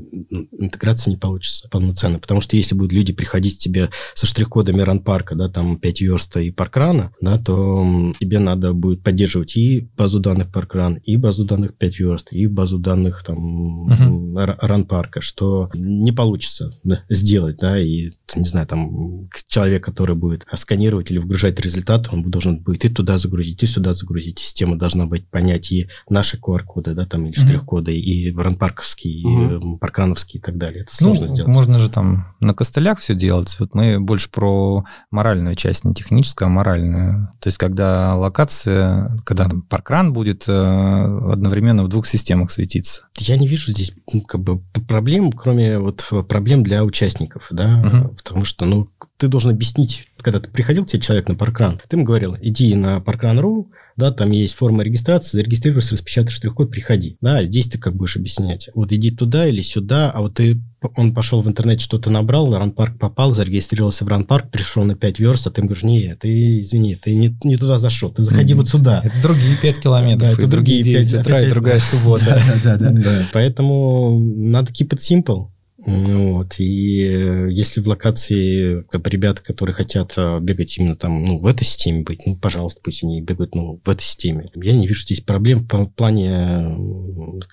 [0.52, 5.34] интеграция не получится полноценно, потому что если будут люди приходить к тебе со штрих-кодами ранпарка,
[5.34, 7.84] да, там 5 верст и паркрана, да, то
[8.18, 12.78] тебе надо будет поддерживать и базу данных паркран, и базу данных 5 верст, и базу
[12.78, 14.56] данных там uh-huh.
[14.62, 16.72] ранпарка, что что не получится
[17.08, 22.62] сделать, да, и, не знаю, там, человек, который будет сканировать или вгружать результат, он должен
[22.62, 24.38] будет и туда загрузить, и сюда загрузить.
[24.38, 29.58] Система должна быть понять и наши QR-коды, да, там, или штрих-коды, и ранпарковские, mm-hmm.
[29.58, 30.82] и паркановские и так далее.
[30.82, 31.54] Это сложно ну, сделать.
[31.54, 33.56] Можно же там на костылях все делать.
[33.58, 37.30] Вот мы больше про моральную часть, не техническую, а моральную.
[37.40, 43.02] То есть, когда локация, когда паркран будет э, одновременно в двух системах светиться.
[43.18, 48.14] Я не вижу здесь ну, как бы проблем, кроме вот проблем для участников, да, угу.
[48.14, 52.04] потому что, ну, ты должен объяснить, когда ты приходил тебе человек на паркран, ты ему
[52.04, 57.18] говорил, иди на паркран.ру, да, там есть форма регистрации, зарегистрируйся, распечатай штрих-код, приходи.
[57.20, 58.68] Да, здесь ты как будешь объяснять.
[58.74, 60.62] Вот иди туда или сюда, а вот ты,
[60.96, 65.46] он пошел в интернете, что-то набрал, ранпарк попал, зарегистрировался в ранпарк, пришел на 5 верст,
[65.46, 68.68] а ты ему говоришь, нет, ты, извини, ты не, не туда зашел, ты заходи вот
[68.68, 69.02] сюда.
[69.04, 72.40] Это другие 5 километров, да, и другие 9 утра, и другая суббота.
[72.64, 73.28] Да, да, да.
[73.32, 75.51] Поэтому надо keep it simple.
[75.84, 76.60] Вот.
[76.60, 81.38] И э, если в локации как бы, ребята, которые хотят э, бегать именно там, ну,
[81.38, 84.48] в этой системе быть, ну, пожалуйста, пусть они бегают, ну, в этой системе.
[84.54, 86.76] Я не вижу здесь проблем в плане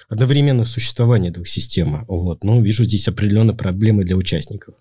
[0.10, 2.06] одновременного существования двух систем.
[2.08, 2.44] Вот.
[2.44, 4.76] Но вижу здесь определенные проблемы для участников.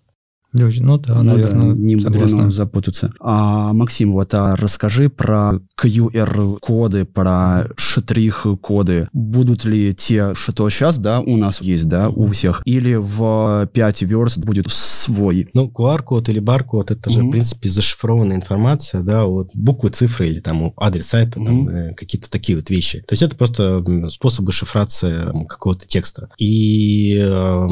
[0.55, 2.51] Люди, ну да, ну, наверное, да, не согласна.
[2.51, 3.13] запутаться.
[3.21, 9.09] А, Максим, вот а расскажи про QR-коды, про штрих-коды.
[9.13, 14.03] Будут ли те, что сейчас, да, у нас есть, да, у всех, или в 5
[14.03, 15.51] верст будет свой?
[15.53, 17.29] Ну, QR-код или бар-код, это же, mm-hmm.
[17.29, 21.45] в принципе, зашифрованная информация, да, вот буквы, цифры или там адрес сайта, mm-hmm.
[21.45, 23.01] там, э, какие-то такие вот вещи.
[23.01, 26.31] То есть это просто способы шифрации какого-то текста.
[26.39, 27.67] И э,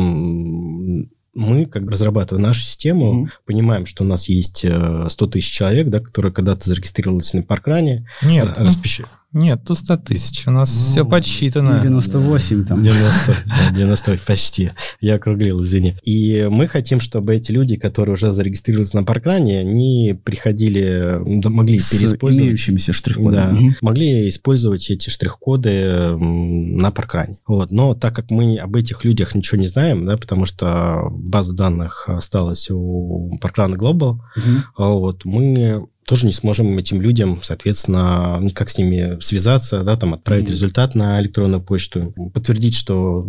[1.37, 3.31] мы, как бы разрабатывая нашу систему, mm-hmm.
[3.44, 8.09] понимаем, что у нас есть 100 э, тысяч человек, да, которые когда-то зарегистрировались на паркране.
[8.22, 9.03] Нет, распищ...
[9.33, 10.47] Нет, тут 100 тысяч.
[10.47, 11.81] У нас ну, все подсчитано.
[11.83, 12.81] 98 там.
[12.81, 13.37] 90,
[13.75, 14.71] 90 почти.
[15.01, 15.95] Я округлил, извини.
[16.05, 21.91] И мы хотим, чтобы эти люди, которые уже зарегистрировались на паркране, они приходили, могли С
[21.91, 22.47] переиспользовать...
[22.47, 23.59] имеющимися штрих-кодами.
[23.59, 23.75] Да, угу.
[23.83, 27.39] могли использовать эти штрих-коды на паркране.
[27.47, 27.71] Вот.
[27.73, 32.09] Но так как мы об этих людях ничего не знаем, да, потому что база данных
[32.09, 34.99] осталась у паркрана Global, угу.
[35.01, 40.47] вот, мы тоже не сможем этим людям, соответственно, никак с ними связаться, да, там отправить
[40.47, 40.53] mm-hmm.
[40.53, 43.27] результат на электронную почту, подтвердить, что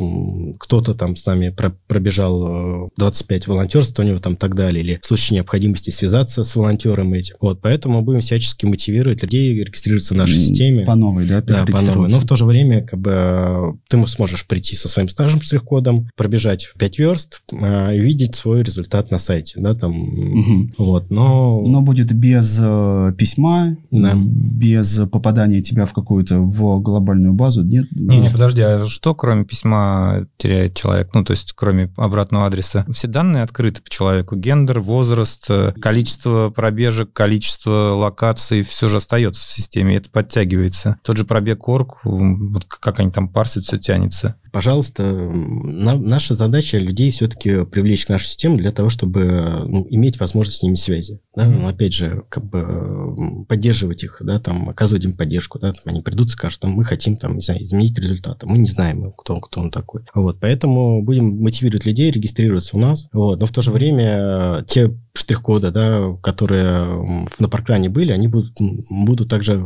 [0.60, 1.56] кто-то там с нами
[1.88, 6.56] пробежал 25 э, волонтерств у него там так далее, или в случае необходимости связаться с
[6.56, 7.36] волонтером этим.
[7.42, 10.48] Вот, поэтому мы будем всячески мотивировать людей регистрироваться в нашей mm-hmm.
[10.48, 10.86] системе.
[10.86, 11.42] По новой, да?
[11.42, 12.10] Да, по новой.
[12.10, 16.72] Но в то же время, как бы, ты сможешь прийти со своим стажем штрих-кодом, пробежать
[16.78, 20.74] 5 верст э, и видеть свой результат на сайте, да, там, mm-hmm.
[20.78, 21.64] вот, но...
[21.66, 24.14] Но будет без Э, письма, да.
[24.16, 27.88] без попадания тебя в какую-то в глобальную базу, нет?
[27.92, 31.10] Не, не, подожди, а что кроме письма теряет человек?
[31.14, 32.86] Ну, то есть кроме обратного адреса.
[32.90, 34.36] Все данные открыты по человеку.
[34.36, 40.98] Гендер, возраст, э, количество пробежек, количество локаций, все же остается в системе, это подтягивается.
[41.04, 46.78] Тот же пробег орг, вот как они там парсят, все тянется пожалуйста, на, наша задача
[46.78, 51.20] людей все-таки привлечь к нашей системе для того, чтобы ну, иметь возможность с ними связи.
[51.36, 51.46] Да?
[51.46, 51.60] Mm-hmm.
[51.60, 55.60] Но опять же, как бы поддерживать их, да, там, оказывать им поддержку.
[55.60, 55.74] Да?
[55.74, 58.46] Там, они придут и скажут, там, мы хотим там, не знаю, изменить результаты.
[58.48, 60.04] Мы не знаем, кто он, кто он такой.
[60.14, 63.08] Вот, поэтому будем мотивировать людей регистрироваться у нас.
[63.14, 68.58] Вот, но в то же время те штрих-кода, да, которые на паркране были, они будут,
[68.90, 69.66] будут также,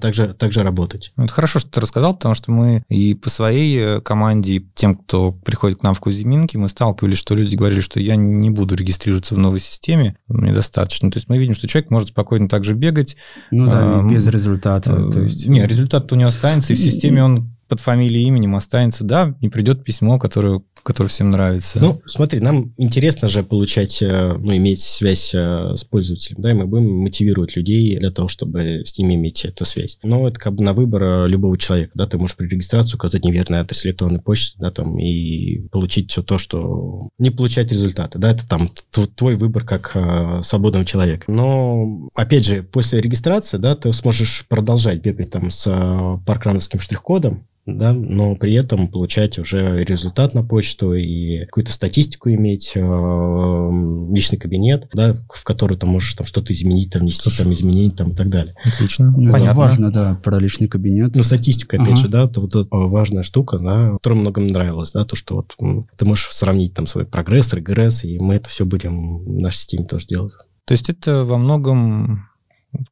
[0.00, 1.12] также, также работать.
[1.16, 4.66] Ну, это хорошо, что ты рассказал, потому что мы и по своей э, команде, и
[4.74, 8.50] тем, кто приходит к нам в Кузьминки, мы сталкивались, что люди говорили, что я не
[8.50, 11.10] буду регистрироваться в новой системе, мне достаточно.
[11.10, 13.16] То есть мы видим, что человек может спокойно также бегать.
[13.50, 14.92] Ну да, а, без результата.
[14.92, 15.46] Э, то есть...
[15.46, 19.34] Не, результат у него останется, и в системе он под фамилией и именем останется, да,
[19.40, 21.78] не придет письмо, которое, которое всем нравится.
[21.80, 26.54] Ну, смотри, нам интересно же получать, э, ну, иметь связь э, с пользователем, да, и
[26.54, 29.98] мы будем мотивировать людей для того, чтобы с ними иметь эту связь.
[30.02, 33.24] Но это как бы на выбор э, любого человека, да, ты можешь при регистрации указать
[33.24, 37.02] неверный адрес электронной почты, да, там, и получить все то, что...
[37.18, 38.68] Не получать результаты, да, это там
[39.16, 41.30] твой выбор как э, свободного человека.
[41.30, 47.44] Но, опять же, после регистрации, да, ты сможешь продолжать бегать там с э, паркрановским штрих-кодом,
[47.64, 54.38] да, но при этом получать уже результат на почту и какую-то статистику иметь, э, личный
[54.38, 58.16] кабинет, да, в который ты можешь там что-то изменить, там, внести там изменить там и
[58.16, 58.54] так далее.
[58.64, 59.10] Отлично.
[59.16, 59.50] Ну, Понятно.
[59.50, 61.14] Это важно, да, про личный кабинет.
[61.14, 61.96] Ну, статистика, опять ага.
[61.96, 65.54] же, да, это вот эта важная штука, да, которая многим нравилась, да, то, что вот
[65.96, 69.84] ты можешь сравнить там свой прогресс, регресс, и мы это все будем в нашей системе
[69.84, 70.32] тоже делать.
[70.64, 72.28] То есть это во многом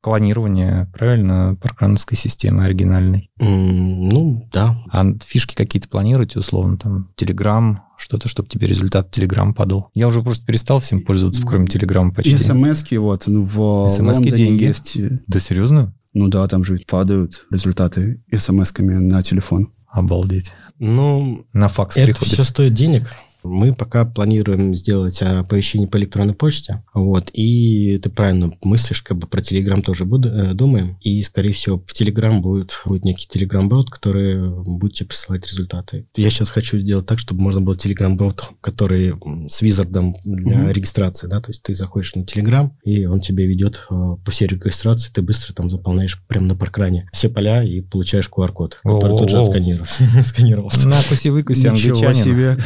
[0.01, 3.31] клонирование, правильно, паркрановской системы оригинальной.
[3.39, 4.83] ну, да.
[4.91, 9.91] А фишки какие-то планируете, условно, там, Telegram, что-то, чтобы тебе результат Telegram падал.
[9.95, 12.37] Я уже просто перестал всем пользоваться, кроме Telegram почти.
[12.37, 14.65] СМСки вот ну, в СМСки деньги.
[14.65, 14.97] есть.
[15.27, 15.95] Да серьезно?
[16.13, 19.73] Ну да, там же падают результаты смс-ками на телефон.
[19.89, 20.53] Обалдеть.
[20.79, 22.35] Ну, на факс это приходит.
[22.35, 23.11] все стоит денег.
[23.43, 26.83] Мы пока планируем сделать оповещение по электронной почте.
[26.95, 27.31] Вот.
[27.33, 30.97] И ты правильно мыслишь, как бы про Telegram тоже буду, э, думаем.
[31.01, 36.07] И, скорее всего, в Telegram будет, будет некий Telegram-брод, который будет тебе присылать результаты.
[36.17, 39.15] Я сейчас хочу сделать так, чтобы можно было Telegram-брод, который
[39.49, 40.73] с визардом для mm-hmm.
[40.73, 41.27] регистрации.
[41.29, 41.41] Да?
[41.41, 45.23] То есть ты заходишь на Telegram, и он тебе ведет э, по серии регистрации, ты
[45.23, 50.03] быстро там заполняешь прямо на паркране все поля и получаешь QR-код, который тут же отсканировался.
[50.89, 52.15] Накуси-выкуси, англичанин.
[52.15, 52.57] себе.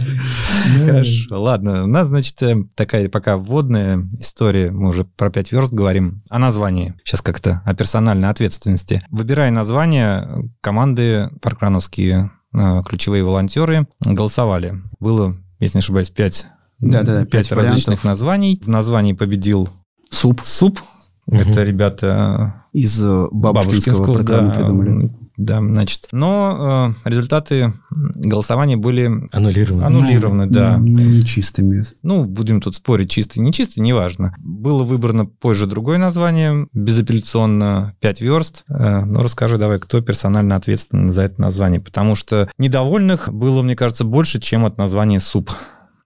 [0.84, 1.42] Хорошо.
[1.42, 4.70] Ладно, у нас, значит, э, такая пока вводная история.
[4.70, 6.22] Мы уже про пять верст говорим.
[6.30, 6.94] О названии.
[7.04, 9.02] Сейчас как-то о персональной ответственности.
[9.10, 14.82] Выбирая название, команды паркрановские э, ключевые волонтеры голосовали.
[14.98, 16.46] Было, если не ошибаюсь, пять,
[16.78, 18.60] да, да, пять, различных названий.
[18.62, 19.68] В названии победил
[20.10, 20.40] суп.
[20.44, 20.80] Суп.
[21.26, 21.36] Угу.
[21.36, 25.10] Это ребята из э, бабушкинского, бабушкинского да, придумали.
[25.36, 26.08] Да, значит.
[26.12, 29.84] Но э, результаты голосования были аннулированы.
[29.84, 30.76] Аннулированы, ну, да.
[30.78, 31.84] Нечистыми.
[32.02, 34.34] Ну, будем тут спорить, чистый, не чистый, неважно.
[34.38, 38.64] Было выбрано позже другое название, безапелляционно 5 верст.
[38.68, 43.76] Э, но расскажи давай, кто персонально ответственен за это название, потому что недовольных было, мне
[43.76, 45.50] кажется, больше, чем от названия суп.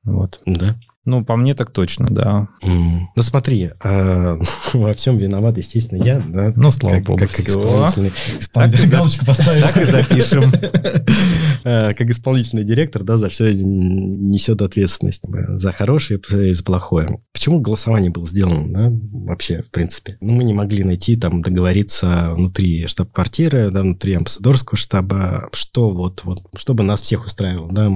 [0.03, 0.41] Вот.
[0.47, 0.77] Да.
[1.07, 2.49] Ну, по мне так точно, да.
[2.63, 3.01] Mm.
[3.17, 4.39] Ну, смотри, э,
[4.75, 6.53] во всем виноват, естественно, я, да.
[6.55, 8.13] Ну, слава как, богу, как, как исполнительный...
[8.39, 9.63] исполнительный галочку поставил.
[9.63, 10.53] Так и запишем.
[11.63, 15.23] Э, как исполнительный директор, да, за все несет ответственность.
[15.29, 17.07] За хорошее и за плохое.
[17.35, 20.17] Почему голосование было сделано, да, вообще, в принципе?
[20.23, 26.25] Ну, мы не могли найти, там, договориться внутри штаб-квартиры, да, внутри амбассадорского штаба, что вот,
[26.25, 27.91] вот, чтобы нас всех устраивало, да.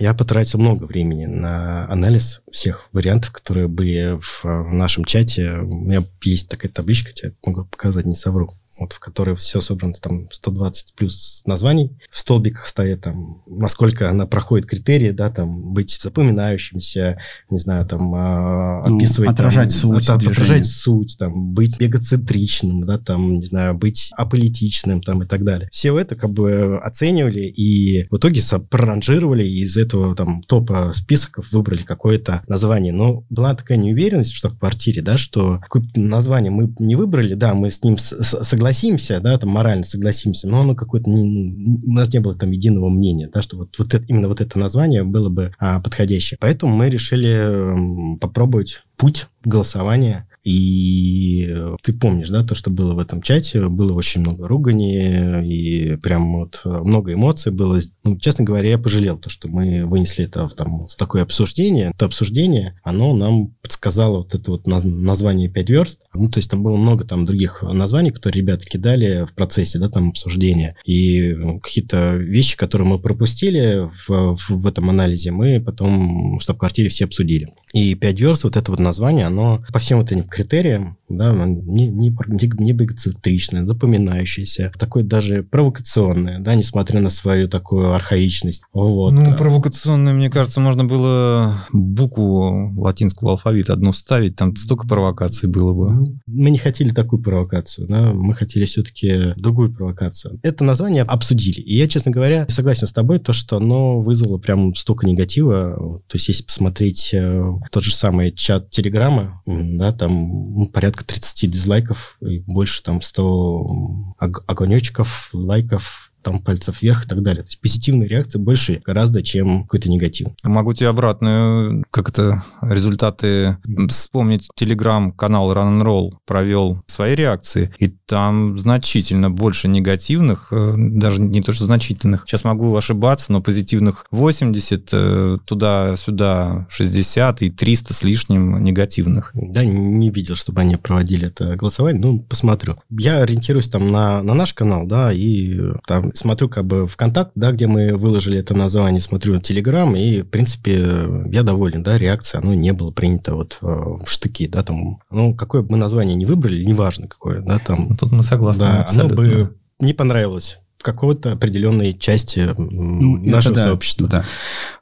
[0.00, 2.19] Я потратил много времени на анализ
[2.50, 5.58] всех вариантов, которые были в, в нашем чате.
[5.58, 9.94] У меня есть такая табличка, тебе могу показать, не совру вот, в которой все собрано
[9.94, 11.96] там 120 плюс названий.
[12.10, 17.18] В столбиках стоит там, насколько она проходит критерии, да, там, быть запоминающимся,
[17.50, 19.28] не знаю, там, э, описывать...
[19.28, 24.10] Ну, отражать там, суть от, Отражать суть, там, быть эгоцентричным, да, там, не знаю, быть
[24.16, 25.68] аполитичным, там, и так далее.
[25.70, 31.52] Все это как бы оценивали и в итоге проранжировали и из этого там топа списков
[31.52, 32.92] выбрали какое-то название.
[32.92, 37.70] Но была такая неуверенность в штаб-квартире, да, что какое-то название мы не выбрали, да, мы
[37.70, 42.20] с ним согласились, согласимся, да, там морально согласимся, но оно какое-то не, у нас не
[42.20, 45.52] было там единого мнения, да, что вот, вот это, именно вот это название было бы
[45.58, 46.38] а, подходящее.
[46.40, 52.98] Поэтому мы решили попробовать путь голосования и э, ты помнишь, да, то, что было в
[52.98, 57.78] этом чате, было очень много ругани, и прям вот э, много эмоций было.
[58.04, 61.90] Ну, честно говоря, я пожалел то, что мы вынесли это в, там, в такое обсуждение.
[61.94, 66.00] Это обсуждение, оно нам подсказало вот это вот название «Пять верст».
[66.14, 69.90] Ну, то есть там было много там других названий, которые ребята кидали в процессе, да,
[69.90, 70.76] там обсуждения.
[70.86, 76.42] И ну, какие-то вещи, которые мы пропустили в, в, в этом анализе, мы потом в
[76.42, 77.52] штаб-квартире все обсудили.
[77.74, 81.88] И «Пять верст», вот это вот название, оно по всем вот этим критериям, да, не,
[81.88, 82.14] не,
[82.58, 88.62] не бегоцентричное, запоминающееся, такое даже провокационное, да, несмотря на свою такую архаичность.
[88.72, 89.12] Вот.
[89.12, 95.74] Ну, провокационное, мне кажется, можно было букву латинского алфавита одну ставить, там столько провокаций было
[95.74, 95.92] бы.
[95.92, 100.38] Ну, мы не хотели такую провокацию, да, мы хотели все-таки другую провокацию.
[100.42, 101.60] Это название обсудили.
[101.60, 106.00] И я, честно говоря, согласен с тобой, то, что оно вызвало прям столько негатива.
[106.06, 111.50] То есть, если посмотреть э, тот же самый чат Телеграма, да, там ну, порядка 30
[111.50, 114.14] дизлайков и больше там 100
[114.46, 117.42] огонечков, лайков, там пальцев вверх и так далее.
[117.42, 120.28] То есть позитивные реакции больше гораздо, чем какой-то негатив.
[120.42, 123.56] Могу тебе обратную, как это, результаты
[123.88, 124.48] вспомнить.
[124.54, 131.42] Телеграм-канал Run and Roll провел свои реакции, и там значительно больше негативных, э, даже не
[131.42, 132.24] то, что значительных.
[132.26, 139.30] Сейчас могу ошибаться, но позитивных 80, э, туда-сюда 60 и 300 с лишним негативных.
[139.34, 142.76] Да, не видел, чтобы они проводили это голосование, ну, посмотрю.
[142.90, 147.52] Я ориентируюсь там на, на наш канал, да, и там смотрю как бы ВКонтакт, да,
[147.52, 152.40] где мы выложили это название, смотрю на Телеграм, и, в принципе, я доволен, да, реакция,
[152.40, 156.16] оно не было принято вот э, в штыки, да, там, ну, какое бы мы название
[156.16, 157.96] не выбрали, неважно какое, да, там.
[157.96, 158.64] Тут мы согласны.
[158.64, 159.22] Да, абсолютно.
[159.22, 164.08] оно бы не понравилось какой-то определенной части ну, нашего да, сообщества.
[164.08, 164.24] Да.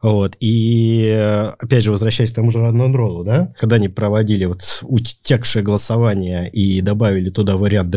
[0.01, 0.37] Вот.
[0.41, 6.49] И, опять же, возвращаясь к тому же роллу, да, когда они проводили вот утекшее голосование
[6.51, 7.91] и добавили туда вариант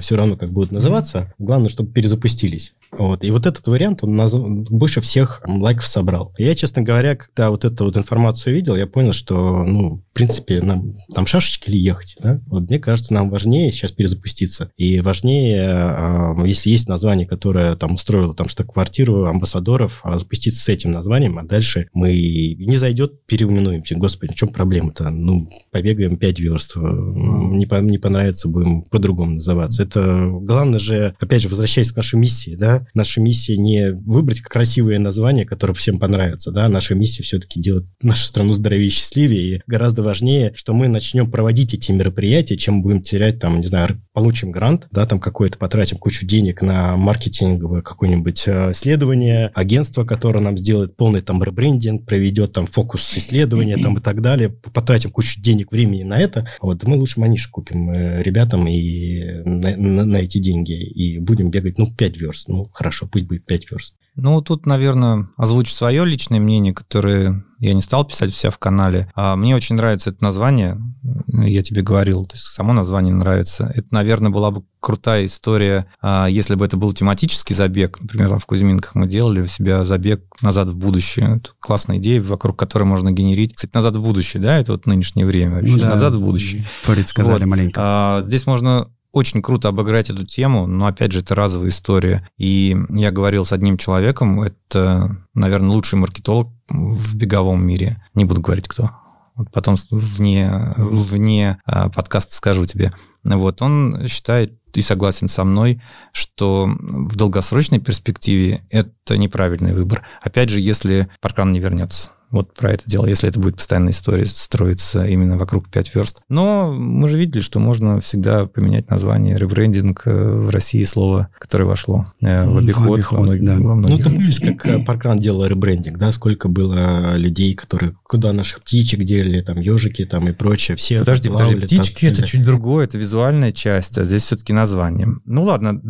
[0.00, 1.32] все равно как будут называться.
[1.38, 2.74] Главное, чтобы перезапустились.
[2.92, 3.24] Вот.
[3.24, 4.34] И вот этот вариант, он наз...
[4.34, 6.32] больше всех лайков собрал.
[6.38, 10.60] Я, честно говоря, когда вот эту вот информацию видел, я понял, что, ну, в принципе,
[10.62, 12.40] нам там шашечки или ехать, да?
[12.46, 14.70] Вот мне кажется, нам важнее сейчас перезапуститься.
[14.76, 20.62] И важнее, э, если есть название, которое там устроило там что квартиру амбассадоров, а запуститься
[20.62, 23.96] с этим названием, а дальше мы не зайдет, переименуемся.
[23.96, 25.10] Господи, в чем проблема-то?
[25.10, 26.76] Ну, побегаем 5 верст.
[26.76, 29.82] Не, по, не понравится, будем по-другому называться.
[29.82, 34.98] Это главное же, опять же, возвращаясь к нашей миссии, да, наша миссия не выбрать красивое
[34.98, 39.60] название, которое всем понравится, да, наша миссия все-таки делать нашу страну здоровее и счастливее, и
[39.66, 44.50] гораздо важнее, что мы начнем проводить эти мероприятия, чем будем терять, там, не знаю, получим
[44.50, 50.56] грант, да, там какой-то, потратим кучу денег на маркетинговое какое-нибудь э, исследование, агентство, которое нам
[50.56, 55.70] сделает полный там ребрендинг, проведет там фокус исследования там и так далее, потратим кучу денег,
[55.70, 60.38] времени на это, вот, мы лучше маниш купим э, ребятам и на, на, на эти
[60.38, 63.96] деньги, и будем бегать, ну, 5 верст, ну, хорошо, пусть будет 5 верст.
[64.16, 68.58] Ну, тут, наверное, озвучу свое личное мнение, которое я не стал писать у себя в
[68.58, 69.10] канале.
[69.14, 70.78] А мне очень нравится это название,
[71.26, 73.70] я тебе говорил, то есть само название нравится.
[73.74, 78.00] Это, наверное, была бы крутая история, а, если бы это был тематический забег.
[78.00, 81.36] Например, там в Кузьминках мы делали у себя забег «Назад в будущее».
[81.36, 83.54] Это классная идея, вокруг которой можно генерить.
[83.54, 85.56] Кстати, «Назад в будущее», да, это вот нынешнее время.
[85.56, 85.78] Вообще.
[85.78, 85.88] Да.
[85.90, 86.64] «Назад в будущее».
[86.86, 87.50] Предсказали вот.
[87.50, 87.80] маленько.
[87.82, 92.28] А, здесь можно очень круто обыграть эту тему, но, опять же, это разовая история.
[92.36, 98.04] И я говорил с одним человеком, это, наверное, лучший маркетолог в беговом мире.
[98.12, 98.90] Не буду говорить, кто.
[99.34, 102.92] Вот потом вне, вне а, подкаста скажу тебе.
[103.24, 105.80] Вот, он считает и согласен со мной,
[106.12, 110.02] что в долгосрочной перспективе это неправильный выбор.
[110.22, 114.26] Опять же, если паркран не вернется вот про это дело, если это будет постоянная история
[114.26, 116.20] строиться именно вокруг 5 верст.
[116.28, 121.64] Но мы же видели, что можно всегда поменять название, ребрендинг э, в России слово, которое
[121.64, 122.88] вошло э, в обиход.
[122.88, 123.58] В обиход во многих, да.
[123.58, 123.98] во многих.
[123.98, 126.12] Ну, ты помнишь, как э, Паркран делал ребрендинг, да?
[126.12, 130.76] Сколько было людей, которые куда наших птичек делали, там, ежики там и прочее.
[130.76, 135.08] Все подожди, подожди, птички это чуть другое, это визуальная часть, а здесь все-таки название.
[135.24, 135.80] Ну ладно,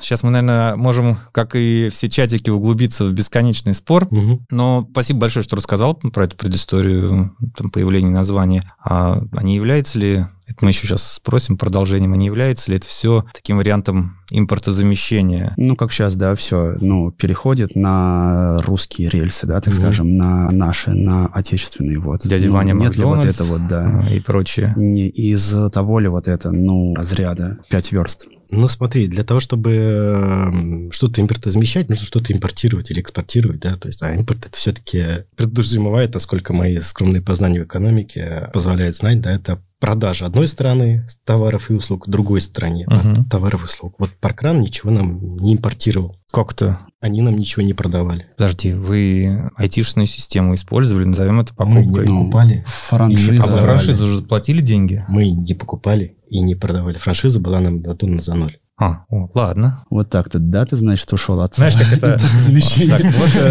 [0.00, 4.40] сейчас мы, наверное, можем, как и все чатики, углубиться в бесконечный спор, угу.
[4.50, 9.54] но спасибо большое, что рассказал рассказал про эту предысторию там, появления названия, а, а не
[9.54, 13.58] является ли, это мы еще сейчас спросим продолжением, а не является ли это все таким
[13.58, 15.52] вариантом импортозамещения?
[15.56, 20.50] Ну, как сейчас, да, все, ну, переходит на русские рельсы, да, так mm скажем, на
[20.50, 22.26] наши, на отечественные, вот.
[22.26, 24.06] Дядя ну, Ваня Нет ли вот это вот, да.
[24.10, 24.74] И прочее.
[24.76, 28.26] Не из того ли вот это, ну, разряда 5 верст.
[28.50, 34.02] Ну, смотри, для того, чтобы что-то импортозамещать, нужно что-то импортировать или экспортировать, да, то есть,
[34.02, 39.60] а импорт это все-таки предусматривает, насколько мои скромные познания в экономике позволяют знать, да, это
[39.80, 43.24] продажа одной стороны товаров и услуг, другой стороне uh-huh.
[43.28, 43.94] товаров и услуг.
[43.98, 46.16] Вот Паркран ничего нам не импортировал.
[46.30, 46.80] Как то?
[47.00, 48.26] Они нам ничего не продавали.
[48.36, 51.86] Подожди, вы айтишную систему использовали, назовем это покупкой?
[51.86, 52.64] Мы не покупали.
[52.66, 53.44] Франшиза.
[53.44, 55.04] А вы франшизу уже заплатили деньги?
[55.08, 56.98] Мы не покупали и не продавали.
[56.98, 58.58] Франшиза была нам дана за ноль.
[58.80, 59.84] А, о, ладно.
[59.90, 61.56] Вот так-то, да, ты знаешь, что ушел от...
[61.56, 62.16] Знаешь, как это...
[62.18, 62.96] Замещение.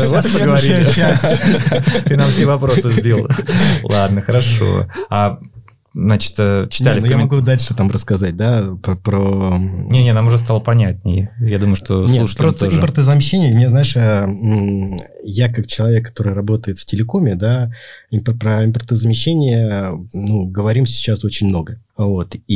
[0.07, 0.87] Вот поговорили.
[2.05, 3.27] Ты нам все вопросы сбил.
[3.83, 4.87] Ладно, хорошо.
[5.09, 5.39] А
[5.97, 6.99] значит, э, читали...
[6.99, 8.95] Не, ну, я могу дальше там рассказать, да, про...
[8.95, 9.57] про...
[9.57, 11.31] Не-не, нам уже стало понятнее.
[11.39, 12.77] Я думаю, что Нет, слушателям просто тоже.
[12.77, 14.27] импортозамещение, мне, знаешь, э,
[15.23, 17.71] я как человек, который работает в телекоме, да,
[18.39, 21.79] про импортозамещение, ну, говорим сейчас очень много.
[21.97, 22.35] Вот.
[22.47, 22.53] И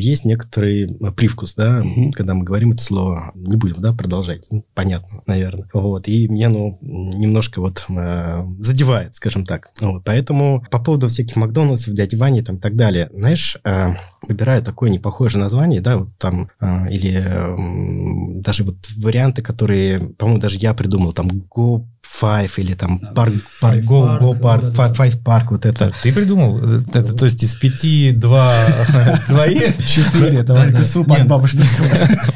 [0.00, 2.12] есть некоторый привкус, да, угу.
[2.12, 3.32] когда мы говорим это слово.
[3.34, 4.46] Не будем, да, продолжать.
[4.50, 5.68] Ну, понятно, наверное.
[5.72, 6.08] Вот.
[6.08, 9.72] И мне, ну, немножко вот э, задевает, скажем так.
[9.80, 10.04] Вот.
[10.04, 13.94] Поэтому по поводу всяких Макдональдсов, дяди Вани там и так далее, знаешь, э,
[14.28, 20.40] выбираю такое непохожее название, да, вот там, э, или э, даже вот варианты, которые, по-моему,
[20.40, 25.22] даже я придумал, там, Go Five или там парк, парк, Go, Go Park, да, Five
[25.22, 25.92] Park, вот это.
[26.02, 26.58] Ты придумал?
[26.58, 28.59] Это, то есть из пяти два
[29.26, 29.60] твои?
[29.78, 30.80] Четыре, это ладно.
[30.80, 31.60] от бабушки.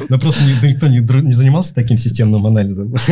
[0.09, 2.95] Но просто никто не занимался таким системным анализом.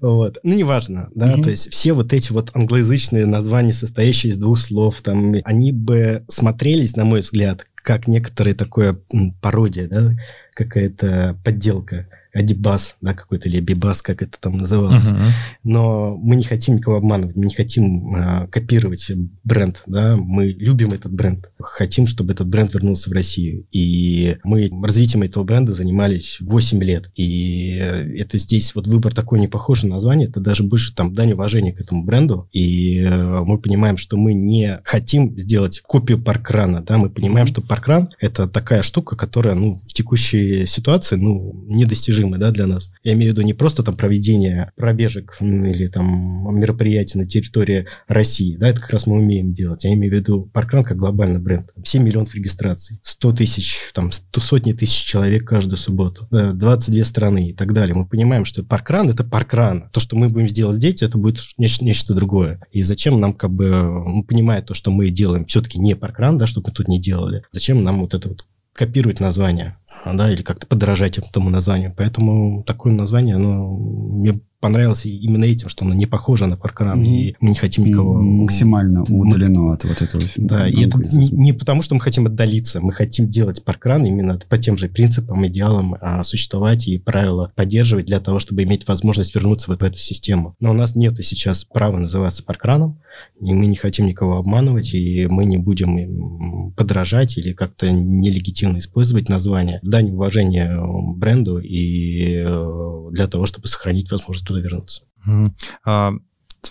[0.00, 0.38] Вот.
[0.42, 5.00] Ну, неважно, да, то есть все вот эти вот англоязычные названия, состоящие из двух слов,
[5.02, 8.98] там, они бы смотрелись, на мой взгляд, как некоторые такое
[9.40, 10.12] пародия, да,
[10.54, 12.06] какая-то подделка
[12.36, 15.10] Адибас, да, какой-то, или Бибас, как это там называлось.
[15.10, 15.30] Uh-huh.
[15.64, 19.10] Но мы не хотим никого обманывать, мы не хотим э, копировать
[19.44, 23.64] бренд, да, мы любим этот бренд, хотим, чтобы этот бренд вернулся в Россию.
[23.72, 27.10] И мы развитием этого бренда занимались 8 лет.
[27.16, 31.32] И это здесь вот выбор такой не похожий на название, это даже больше там дань
[31.32, 32.48] уважения к этому бренду.
[32.52, 37.62] И э, мы понимаем, что мы не хотим сделать копию паркрана, да, мы понимаем, что
[37.62, 41.64] паркран– это такая штука, которая, ну, в текущей ситуации, ну,
[42.26, 42.90] недостижимая, да, для нас.
[43.02, 48.56] Я имею в виду не просто там проведение пробежек или там мероприятий на территории России,
[48.56, 49.84] да, это как раз мы умеем делать.
[49.84, 51.72] Я имею в виду паркран как глобальный бренд.
[51.84, 57.52] 7 миллионов регистраций, 100 тысяч, там, 100 сотни тысяч человек каждую субботу, 22 страны и
[57.52, 57.94] так далее.
[57.94, 59.88] Мы понимаем, что паркран– это паркран.
[59.92, 62.60] То, что мы будем сделать здесь, это будет нечто, нечто другое.
[62.72, 66.68] И зачем нам, как бы, понимая то, что мы делаем все-таки не паркран, да, чтобы
[66.68, 68.44] мы тут не делали, зачем нам вот это вот
[68.76, 69.74] копировать название,
[70.04, 71.94] да, или как-то подражать этому названию.
[71.96, 77.06] Поэтому такое название, оно мне понравилось именно этим, что оно не похоже на паркран, mm-hmm.
[77.06, 78.14] и мы не хотим никого...
[78.20, 79.74] Максимально удалено мы...
[79.74, 80.22] от вот этого.
[80.36, 84.38] Да, и это не, не потому, что мы хотим отдалиться, мы хотим делать паркран именно
[84.48, 89.34] по тем же принципам, идеалам а, существовать и правила поддерживать для того, чтобы иметь возможность
[89.34, 90.54] вернуться в, в эту систему.
[90.60, 92.98] Но у нас нет сейчас права называться паркраном,
[93.40, 99.28] и мы не хотим никого обманывать, и мы не будем подражать или как-то нелегитимно использовать
[99.28, 99.80] название.
[99.82, 100.80] Дань уважения
[101.16, 105.02] бренду и э, для того, чтобы сохранить возможность туда вернуться.
[105.84, 106.12] А,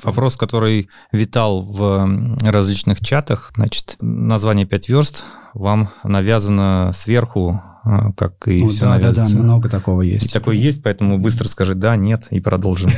[0.04, 3.52] вопрос, который витал в различных чатах.
[3.56, 5.24] Значит, название «Пять верст»
[5.54, 10.26] вам навязано сверху а, как и ну, все да, да, да, много такого есть.
[10.26, 12.90] И такое есть, поэтому быстро скажи «да», «нет» и продолжим.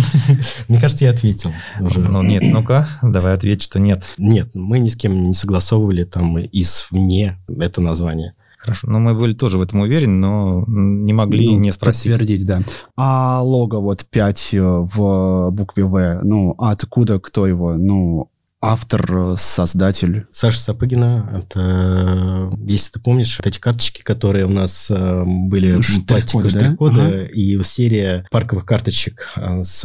[0.68, 1.98] Мне кажется, я ответил уже.
[1.98, 4.14] Ну нет, ну-ка, давай ответь, что нет.
[4.18, 8.34] Нет, мы ни с кем не согласовывали там извне это название.
[8.70, 12.12] Хорошо, но мы были тоже в этом уверены, но не могли ну, не спросить.
[12.12, 12.62] Подтвердить, да.
[12.96, 17.74] А лого вот 5 э, в букве В, ну, откуда, кто его?
[17.76, 18.29] Ну,
[18.62, 20.26] автор, э, создатель.
[20.32, 27.00] Саша Сапыгина, это, если ты помнишь, эти карточки, которые у нас э, были пластиковые штрих-коды,
[27.00, 27.24] ага.
[27.24, 29.84] и серия парковых карточек э, с...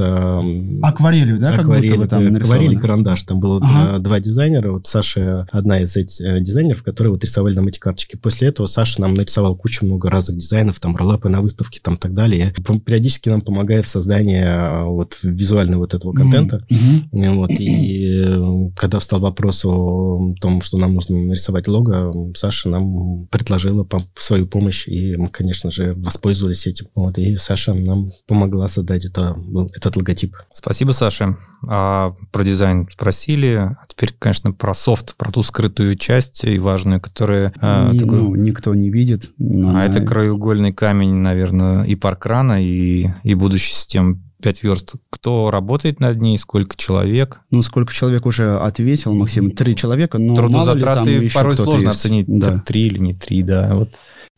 [0.81, 2.63] Акварелью, да, акварель, как будто там нарисовано?
[2.63, 3.23] Акварель карандаш.
[3.23, 3.99] Там было ага.
[3.99, 4.73] два дизайнера.
[4.73, 8.17] Вот Саша одна из этих дизайнеров, которые вот рисовали нам эти карточки.
[8.17, 12.13] После этого Саша нам нарисовал кучу много разных дизайнов, там, роллапы на выставке, там, так
[12.13, 12.53] далее.
[12.85, 16.65] Периодически нам помогает в создании вот визуального вот этого контента.
[16.69, 17.35] Mm-hmm.
[17.35, 23.87] Вот, и когда встал вопрос о том, что нам нужно нарисовать лого, Саша нам предложила
[24.15, 26.87] свою помощь, и мы, конечно же, воспользовались этим.
[26.95, 29.37] Вот, и Саша нам помогла создать это,
[29.73, 30.35] этот логотип.
[30.51, 31.37] Спасибо, Саша.
[31.67, 33.53] А про дизайн спросили.
[33.55, 37.53] А теперь, конечно, про софт, про ту скрытую часть и важную, которая...
[37.59, 38.19] А, такой...
[38.19, 39.31] ну, никто не видит.
[39.37, 39.77] Но...
[39.77, 44.93] А это краеугольный камень, наверное, и паркрана, и, и будущей системы 5 верст.
[45.09, 47.41] Кто работает над ней, сколько человек?
[47.49, 49.49] Ну, сколько человек уже ответил, Максим?
[49.49, 51.99] Три человека, но Трудозатраты ли, порой сложно есть.
[51.99, 52.59] оценить, да.
[52.59, 53.73] три или не три, да.
[53.73, 53.95] Вот.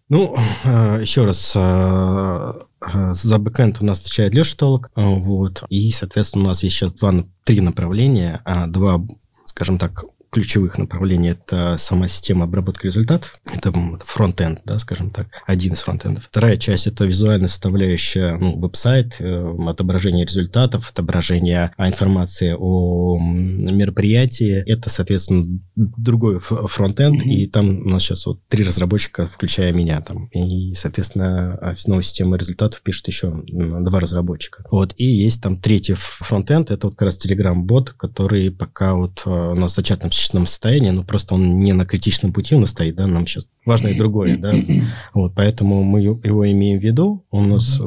[0.08, 0.34] Ну,
[0.64, 6.46] а, еще раз, а, а, за бэкэнд у нас отвечает Леша Толок, вот, и, соответственно,
[6.46, 9.06] у нас есть сейчас два, три направления, два,
[9.44, 13.74] скажем так, ключевых направлений– это сама система обработки результатов, это
[14.06, 16.26] фронт-энд, да, скажем так, один из фронт-эндов.
[16.26, 24.64] Вторая часть– это визуальная составляющая, ну, веб-сайт, э, отображение результатов, отображение информации о мероприятии.
[24.68, 27.30] Это, соответственно, другой фронт-энд, mm-hmm.
[27.30, 30.28] и там у нас сейчас вот три разработчика, включая меня там.
[30.28, 34.64] И, соответственно, новая система результатов пишет еще два разработчика.
[34.72, 39.30] Вот, и есть там третий фронт-энд, это вот как раз Telegram-бот, который пока вот э,
[39.30, 42.96] у нас в зачаточном критичном состоянии, но просто он не на критичном пути нас стоит,
[42.96, 44.54] да, нам сейчас важно и другое, да,
[45.14, 47.80] вот, поэтому мы его имеем в виду, он у нас,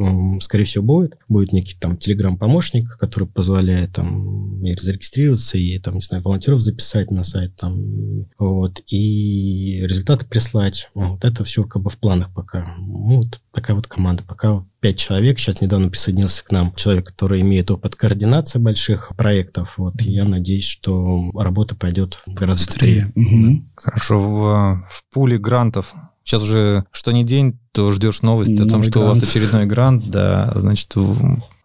[0.43, 6.03] скорее всего, будет, будет некий там телеграм-помощник, который позволяет там и зарегистрироваться, и там, не
[6.03, 11.91] знаю, волонтеров записать на сайт, там, вот, и результаты прислать, вот, это все как бы
[11.91, 15.39] в планах пока, вот, такая вот команда, пока пять человек.
[15.39, 19.75] Сейчас недавно присоединился к нам человек, который имеет опыт координации больших проектов.
[19.77, 23.13] Вот и я надеюсь, что работа пойдет гораздо быстрее.
[23.15, 23.53] быстрее.
[23.55, 23.65] Угу.
[23.77, 24.19] Хорошо.
[24.19, 25.95] В, в пуле грантов
[26.31, 29.05] Сейчас уже что ни день, то ждешь новости Новый о том, что грант.
[29.05, 30.95] у вас очередной грант, да, значит,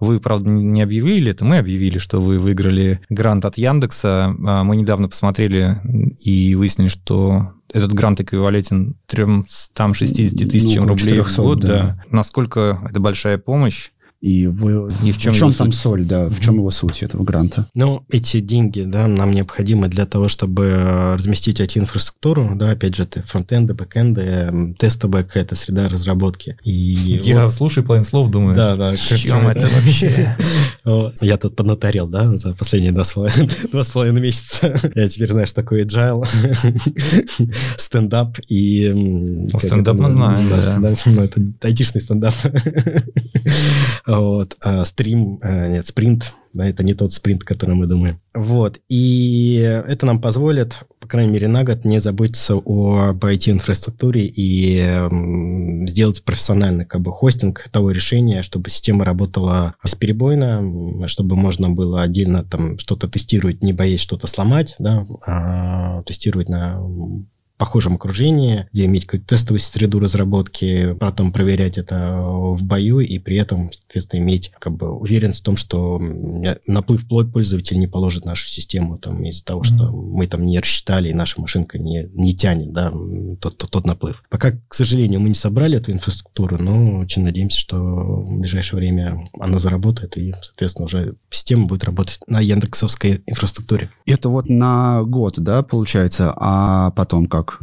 [0.06, 4.36] вы, правда, не объявили это, мы объявили, что вы выиграли грант от Яндекса.
[4.46, 5.82] А мы недавно посмотрели
[6.24, 11.60] и выяснили, что этот грант эквивалентен 360 тысячам ну, рублей 400, в год.
[11.60, 11.68] Да.
[11.68, 12.04] Да.
[12.10, 13.90] Насколько это большая помощь?
[14.26, 14.92] И вы...
[15.04, 15.76] И в чем, в чем его там суть?
[15.82, 17.68] соль, да, в чем его суть этого гранта?
[17.76, 23.04] Ну, эти деньги, да, нам необходимы для того, чтобы э, разместить IT-инфраструктуру, да, опять же,
[23.04, 26.58] это фронтенды, бэкенды, м, тестовая какая-то среда разработки.
[26.64, 26.72] И
[27.24, 28.96] Я вот- слушаю половину слов, думаю, Да, да.
[28.96, 30.36] в чем это вообще?
[31.22, 33.14] Я тут поднаторел, да, за последние два с
[33.94, 34.76] половиной, месяца.
[34.96, 36.26] Я теперь знаю, что такое agile,
[37.78, 38.92] стендап и...
[38.92, 40.96] Ну, стендап мы знаем, Да, да.
[40.96, 42.34] стендап, ну, это айтишный стендап.
[44.20, 44.56] Вот.
[44.62, 48.20] А стрим, э, нет, спринт, да, это не тот спринт, который мы думаем.
[48.34, 48.80] Вот.
[48.90, 49.56] И
[49.88, 56.86] это нам позволит, по крайней мере, на год не заботиться об IT-инфраструктуре и сделать профессиональный
[56.86, 63.08] как бы хостинг того решения, чтобы система работала бесперебойно, чтобы можно было отдельно там что-то
[63.08, 66.80] тестировать, не боясь что-то сломать, да, а тестировать на
[67.58, 73.38] похожем окружении, где иметь какую-то тестовую среду разработки, потом проверять это в бою и при
[73.38, 76.00] этом, соответственно, иметь как бы уверенность в том, что
[76.68, 81.14] наплыв пользователь не положит нашу систему там из-за того, что мы там не рассчитали и
[81.14, 82.92] наша машинка не, не тянет, да,
[83.40, 84.24] тот, тот, тот наплыв.
[84.30, 89.30] Пока, к сожалению, мы не собрали эту инфраструктуру, но очень надеемся, что в ближайшее время
[89.40, 93.90] она заработает и, соответственно, уже система будет работать на яндексовской инфраструктуре.
[94.06, 97.55] Это вот на год, да, получается, а потом как?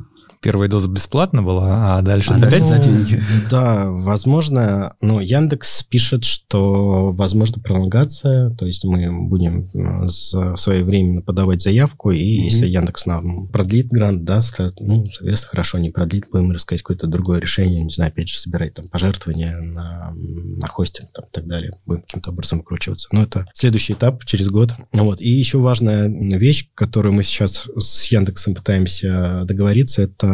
[0.43, 3.23] Первая доза бесплатно была, а дальше А опять за деньги.
[3.51, 11.63] Да, возможно, но Яндекс пишет, что возможно пролонгация, то есть мы будем э, своевременно подавать
[11.63, 12.45] заявку, и Мгм.
[12.45, 17.07] если Яндекс нам продлит грант, да, скажет, ну, соответственно, хорошо, не продлит, будем искать какое-то
[17.07, 21.47] другое решение, не знаю, опять же, собирать там пожертвования на, на хостинг там, и так
[21.47, 23.09] далее, будем каким-то образом выкручиваться.
[23.13, 24.73] Но это следующий этап через год.
[24.93, 25.21] Вот.
[25.21, 30.32] И еще важная вещь, которую мы сейчас с Яндексом пытаемся договориться, это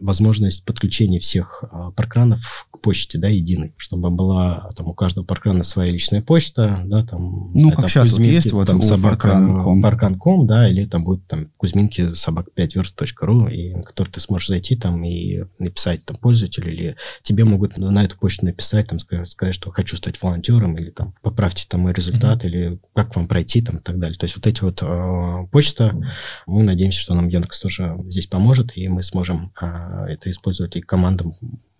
[0.00, 5.64] возможность подключения всех а, паркранов к почте, да, единой, чтобы была там у каждого паркрана
[5.64, 7.50] своя личная почта, да, там...
[7.54, 9.82] Ну, как вот Кузьминки, есть вот там у собака, паркран.ком.
[9.82, 14.48] паркан.ком, да, или там будет там Кузьминки собака 5 верст.ру, и на который ты сможешь
[14.48, 19.28] зайти там и написать там пользователю, или тебе могут на эту почту написать, там сказать,
[19.28, 23.62] сказать, что хочу стать волонтером, или там поправьте там мой результат, или как вам пройти
[23.62, 24.18] там и так далее.
[24.18, 25.94] То есть вот эти вот э, почта,
[26.46, 30.80] мы надеемся, что нам Яндекс тоже здесь поможет, и мы сможем а, это использовать и
[30.80, 31.32] командам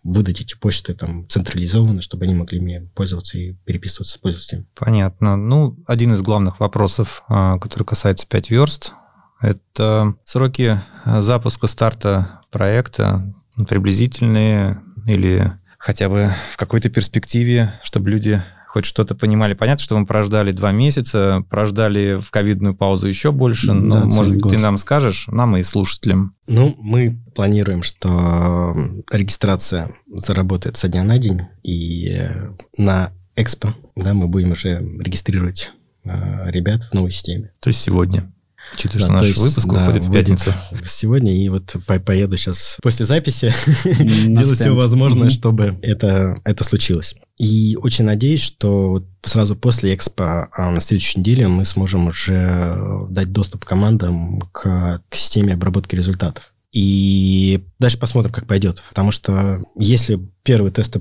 [0.05, 4.67] выдать эти почты там централизованно, чтобы они могли ими пользоваться и переписываться с пользователями.
[4.75, 5.37] Понятно.
[5.37, 8.93] Ну, один из главных вопросов, а, который касается 5 верст,
[9.41, 13.35] это сроки а, запуска старта проекта
[13.69, 18.43] приблизительные или хотя бы в какой-то перспективе, чтобы люди
[18.73, 19.55] хоть что-то понимали.
[19.55, 24.37] Понятно, что мы прождали два месяца, прождали в ковидную паузу еще больше, но, Да, может,
[24.39, 24.53] год.
[24.53, 26.37] ты нам скажешь, нам и слушателям.
[26.47, 28.77] Ну, мы планируем, что
[29.11, 35.73] регистрация заработает со дня на день, и э, на Экспо да, мы будем уже регистрировать
[36.05, 37.51] э, ребят в новой системе.
[37.59, 38.33] То есть сегодня.
[38.73, 40.53] Учитывая, Да, что то наш есть, выпуск да, выходит в пятницу.
[40.87, 43.53] Сегодня, и вот по- поеду сейчас после записи
[44.29, 45.31] делать все возможное, Мгм.
[45.31, 47.15] чтобы это, это случилось.
[47.39, 53.33] И очень надеюсь, что сразу после Экспо а, на следующей неделе мы сможем уже дать
[53.33, 56.50] доступ командам к, к системе обработки результатов.
[56.73, 58.81] И дальше посмотрим, как пойдет.
[58.91, 61.01] Потому что если первые тесты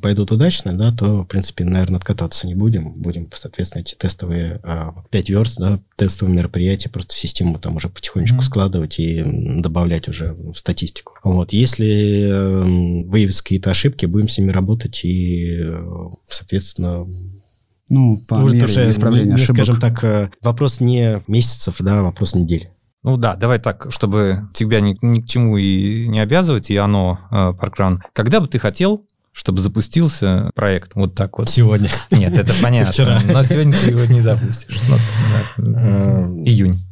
[0.00, 2.92] пойдут удачно, да, то, в принципе, наверное, откатываться не будем.
[2.94, 7.88] Будем, соответственно, эти тестовые а, 5 верст, да, тестовые мероприятия просто в систему там уже
[7.88, 8.42] потихонечку Мгм.
[8.44, 9.24] складывать и
[9.60, 11.14] добавлять уже в статистику.
[11.24, 11.52] Вот.
[11.52, 17.04] Если выявятся какие-то ошибки, будем с ними работать и, э, соответственно,
[17.88, 19.56] Ну, по может, мере уже, исправления не, ошибок.
[19.56, 22.70] скажем так, э, вопрос не месяцев, да, а вопрос недель.
[23.02, 27.18] Ну да, давай так, чтобы тебя ни, ни к чему и не обязывать, и оно,
[27.30, 28.02] э, Паркран.
[28.12, 31.48] Когда бы ты хотел, чтобы запустился проект вот так вот?
[31.48, 31.90] Сегодня.
[32.10, 32.92] Нет, это понятно.
[32.92, 33.18] Вчера.
[33.24, 34.78] Но сегодня ты его не запустишь.
[35.56, 35.76] Ну.
[35.78, 36.84] Эм, Июнь.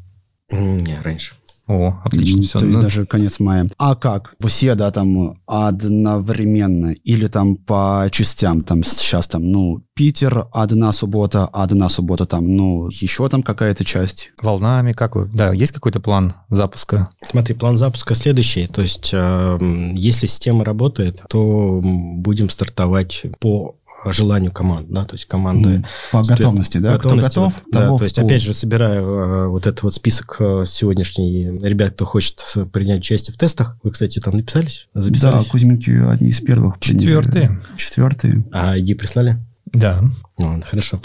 [0.51, 1.35] Не, раньше.
[1.69, 2.37] О, отлично.
[2.39, 2.59] М, Все.
[2.59, 3.69] То есть Ну, даже конец мая.
[3.79, 4.35] А как?
[4.47, 11.47] Все, да, там одновременно или там по частям, там сейчас там, ну, Питер, одна суббота,
[11.47, 14.31] одна суббота там, ну, еще там какая-то часть.
[14.41, 15.29] волнами как вы?
[15.35, 17.11] Да, есть какой-то план запуска?
[17.21, 18.67] Смотри, план запуска следующий.
[18.69, 23.75] То есть, эм, если система работает, то будем стартовать по
[24.07, 25.85] желанию команд, да, то есть команды...
[26.13, 26.97] По готовности, да?
[26.97, 30.37] готовности, Кто готов, да, того то есть, опять же, собираю э, вот этот вот список
[30.41, 32.43] э, сегодняшний ребят, кто хочет
[32.73, 33.77] принять участие в тестах.
[33.83, 34.89] Вы, кстати, там написались?
[34.95, 35.47] Да, Записались?
[35.47, 36.79] Кузьминки одни из первых.
[36.79, 37.01] приняли.
[37.01, 37.61] Четвертые.
[37.77, 38.45] Четвертые.
[38.53, 39.37] А ID прислали?
[39.73, 40.03] Да.
[40.39, 41.01] Ну, ладно, хорошо.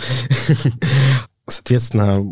[1.47, 2.23] Соответственно,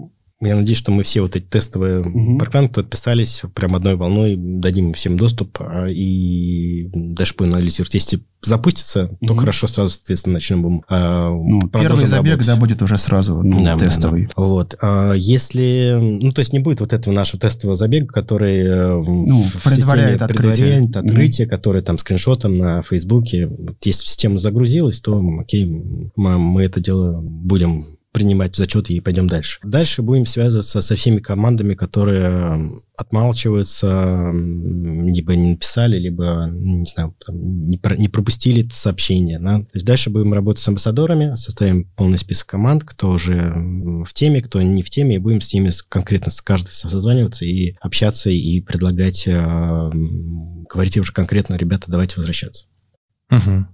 [0.41, 2.37] я надеюсь, что мы все вот эти тестовые угу.
[2.39, 7.93] программы, кто отписались, прям одной волной дадим всем доступ а, и дальше будем анализировать.
[7.93, 9.27] Если запустится, угу.
[9.27, 12.47] то хорошо, сразу, соответственно, начнем а, ну, Первый забег, работать.
[12.47, 14.23] да, будет уже сразу ну, да, тестовый.
[14.23, 14.43] Да, да.
[14.43, 14.75] Вот.
[14.81, 15.97] А если...
[16.01, 20.23] Ну, то есть не будет вот этого нашего тестового забега, который э, ну, в предваряет
[20.23, 20.51] открытие.
[20.51, 21.55] Предваряет открытие, угу.
[21.55, 23.45] который там скриншотом на Фейсбуке.
[23.45, 25.65] Вот, если система загрузилась, то окей,
[26.15, 29.59] мы, мы это дело будем принимать в зачет и пойдем дальше.
[29.63, 37.67] Дальше будем связываться со всеми командами, которые отмалчиваются, либо не написали, либо, не знаю, там,
[37.67, 39.39] не, про, не пропустили это сообщение.
[39.39, 39.59] Да?
[39.59, 43.53] То есть дальше будем работать с амбассадорами, составим полный список команд, кто уже
[44.05, 47.75] в теме, кто не в теме, и будем с ними конкретно с каждой созваниваться и
[47.81, 49.91] общаться, и предлагать, э,
[50.69, 52.65] говорить уже конкретно, ребята, давайте возвращаться.
[53.31, 53.65] Угу.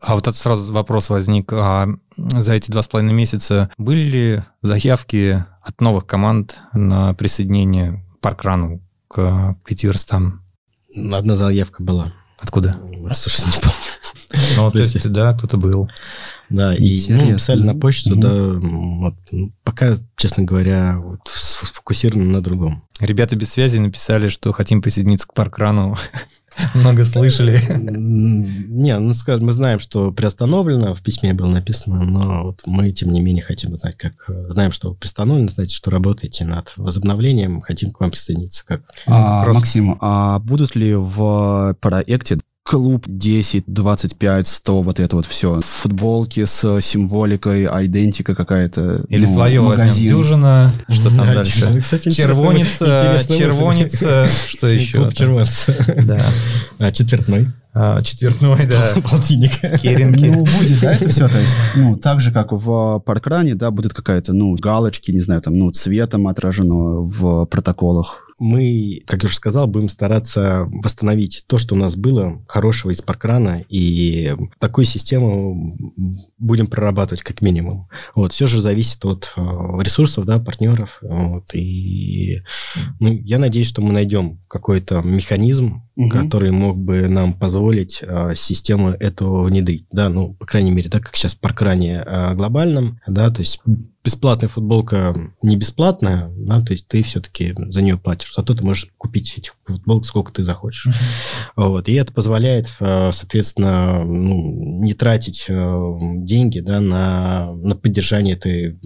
[0.00, 1.52] А вот это сразу вопрос возник.
[1.52, 8.04] А за эти два с половиной месяца были ли заявки от новых команд на присоединение
[8.20, 10.42] Паркрану к пяти верстам?
[11.12, 12.12] Одна заявка была.
[12.38, 12.76] Откуда?
[13.14, 13.76] Слушай, не помню.
[14.56, 15.90] Ну, то есть, да, кто-то был.
[16.48, 22.42] Да, и ну, писали на почту, да, вот, ну, пока, честно говоря, вот, сфокусированы на
[22.42, 22.82] другом.
[23.00, 25.96] Ребята без связи написали, что хотим присоединиться к Паркрану.
[26.74, 27.58] Много слышали.
[27.68, 33.10] Не, ну скажем, мы знаем, что приостановлено, в письме было написано, но вот мы, тем
[33.10, 34.14] не менее, хотим узнать, как...
[34.48, 38.64] Знаем, что приостановлено, знаете, что работаете над возобновлением, хотим к вам присоединиться.
[38.66, 45.26] Как, а, Максим, а будут ли в проекте клуб 10, 25, 100, вот это вот
[45.26, 45.60] все.
[45.60, 49.04] Футболки с символикой, айдентика какая-то.
[49.08, 49.88] Или ну, свое магазин.
[49.88, 50.08] возьмем.
[50.08, 51.80] Дюжина, что там да, дальше?
[51.82, 54.98] Кстати, червоница, червоница, что еще?
[54.98, 55.76] Клуб червонца.
[56.02, 56.20] Да.
[56.78, 57.48] А четвертной?
[57.74, 58.92] А, четвертной, да.
[59.10, 59.58] Полтинник.
[59.80, 60.26] Керенки.
[60.26, 61.26] Ну, будет, да, это все.
[61.28, 65.40] То есть, ну, так же, как в паркране, да, будет какая-то, ну, галочки, не знаю,
[65.40, 71.58] там, ну, цветом отражено в протоколах мы, как я уже сказал, будем стараться восстановить то,
[71.58, 75.78] что у нас было хорошего из паркрана, и такую систему
[76.38, 77.88] будем прорабатывать как минимум.
[78.16, 82.42] Вот, все же зависит от э, ресурсов, да, партнеров, вот, и
[82.98, 86.10] ну, я надеюсь, что мы найдем какой-то механизм, угу.
[86.10, 87.61] который мог бы нам позволить
[88.02, 92.34] э, систему этого внедрить, да, ну, по крайней мере, да, как сейчас в паркране э,
[92.34, 93.60] глобальном, да, то есть
[94.04, 98.34] бесплатная футболка не бесплатная, да, то есть ты все-таки за нее платишь.
[98.34, 100.88] Зато ты можешь купить этих футболок сколько ты захочешь.
[100.88, 101.68] Uh-huh.
[101.68, 101.88] Вот.
[101.88, 108.78] И это позволяет, э, соответственно, ну, не тратить э, деньги да, на, на поддержание этой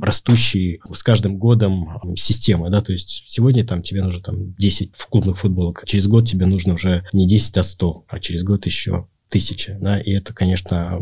[0.00, 2.70] растущей с каждым годом системы.
[2.70, 2.80] Да?
[2.82, 6.74] То есть сегодня там, тебе нужно там, 10 клубных футболок, а через год тебе нужно
[6.74, 11.00] уже не 10, а 100, а через год еще тысячи, да, и это, конечно,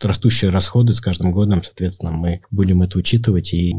[0.00, 3.74] растущие расходы с каждым годом, соответственно, мы будем это учитывать, и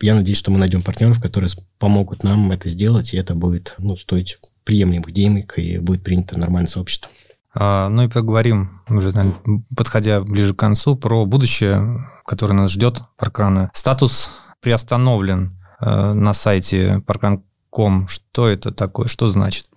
[0.00, 3.96] я надеюсь, что мы найдем партнеров, которые помогут нам это сделать, и это будет ну,
[3.96, 7.10] стоить приемлемых денег, и будет принято нормальное сообщество.
[7.54, 13.00] А, ну и поговорим, уже наверное, подходя ближе к концу, про будущее, которое нас ждет
[13.16, 13.70] Паркрана.
[13.72, 14.30] Статус
[14.60, 18.08] приостановлен э, на сайте parkran.com.
[18.08, 19.08] Что это такое?
[19.08, 19.68] Что значит?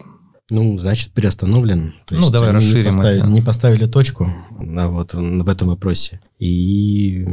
[0.52, 1.96] Ну, значит, переостановлен.
[2.06, 3.28] То ну, давай расширим не поставили, это.
[3.30, 4.28] Не поставили точку
[4.60, 6.22] да, вот, в этом вопросе.
[6.38, 7.26] И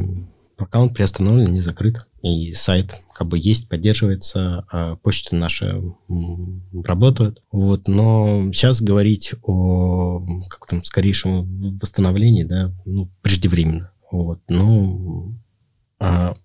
[0.56, 2.06] аккаунт приостановлен, не закрыт.
[2.22, 5.82] И сайт как бы есть, поддерживается, а почта наша
[6.84, 7.42] работает.
[7.52, 13.90] Вот, но сейчас говорить о как там скорейшем восстановлении, да, ну, преждевременно.
[14.10, 15.30] Вот, ну,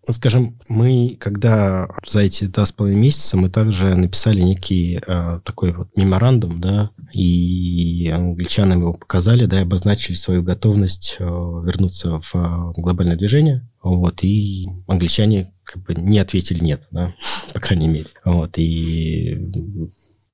[0.09, 5.73] скажем, мы, когда за эти два с половиной месяца, мы также написали некий а, такой
[5.73, 12.35] вот меморандум, да, и англичанам его показали, да, и обозначили свою готовность а, вернуться в
[12.35, 17.15] а, глобальное движение, вот, и англичане как бы не ответили нет, да,
[17.53, 19.49] по крайней мере, вот, и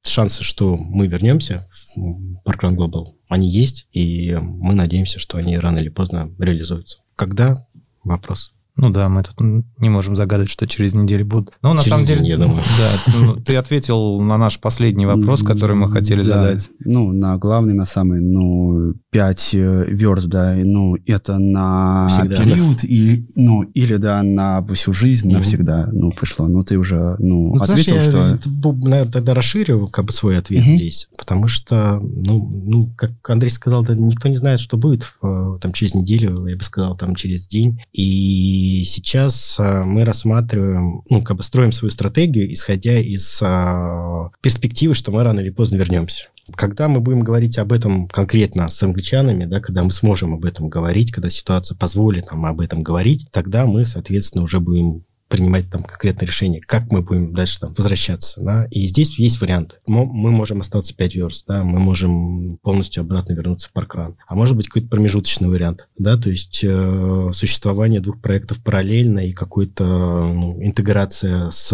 [0.04, 5.78] шансы, что мы вернемся в Parkrun Global, они есть, и мы надеемся, что они рано
[5.78, 6.98] или поздно реализуются.
[7.16, 7.56] Когда?
[8.04, 8.54] Вопрос.
[8.76, 9.36] Ну да, мы тут
[9.78, 11.54] не можем загадать, что через неделю будут.
[11.62, 12.58] Но на через самом деле, день, я думаю.
[12.80, 16.24] да, ну, ты ответил на наш последний вопрос, который мы хотели да.
[16.24, 16.70] задать.
[16.80, 22.78] Ну, на главный, на самый, ну, 5 э, верст, да, ну, это на Всегда, период,
[22.82, 22.88] да.
[22.88, 25.34] или, ну, или, да, на всю жизнь, mm-hmm.
[25.34, 26.48] навсегда, ну, пришло.
[26.48, 28.74] Ну, ты уже, ну, ну ответил, знаешь, я, что...
[28.74, 30.76] наверное, тогда расширю как бы свой ответ mm-hmm.
[30.76, 35.58] здесь, потому что, ну, ну, как Андрей сказал, да, никто не знает, что будет э,
[35.62, 41.02] там через неделю, я бы сказал, там через день, и и сейчас э, мы рассматриваем,
[41.10, 45.76] ну, как бы строим свою стратегию, исходя из а, перспективы, что мы рано или поздно
[45.76, 46.28] вернемся.
[46.56, 50.70] Когда мы будем говорить об этом конкретно с англичанами, да, когда мы сможем об этом
[50.70, 55.04] говорить, когда ситуация позволит нам об этом говорить, тогда мы, соответственно, уже будем
[55.34, 59.78] принимать там конкретное решение, как мы будем дальше там возвращаться, да, и здесь есть варианты.
[59.88, 64.36] Мы, мы можем остаться 5 верст, да, мы можем полностью обратно вернуться в паркран, а
[64.36, 69.84] может быть какой-то промежуточный вариант, да, то есть э, существование двух проектов параллельно и какой-то
[69.84, 71.74] ну, интеграция с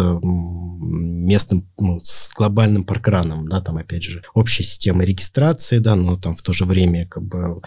[0.82, 6.38] местным, ну, с глобальным паркраном, да, там опять же общая система регистрации, да, но там
[6.38, 7.60] в то же время как бы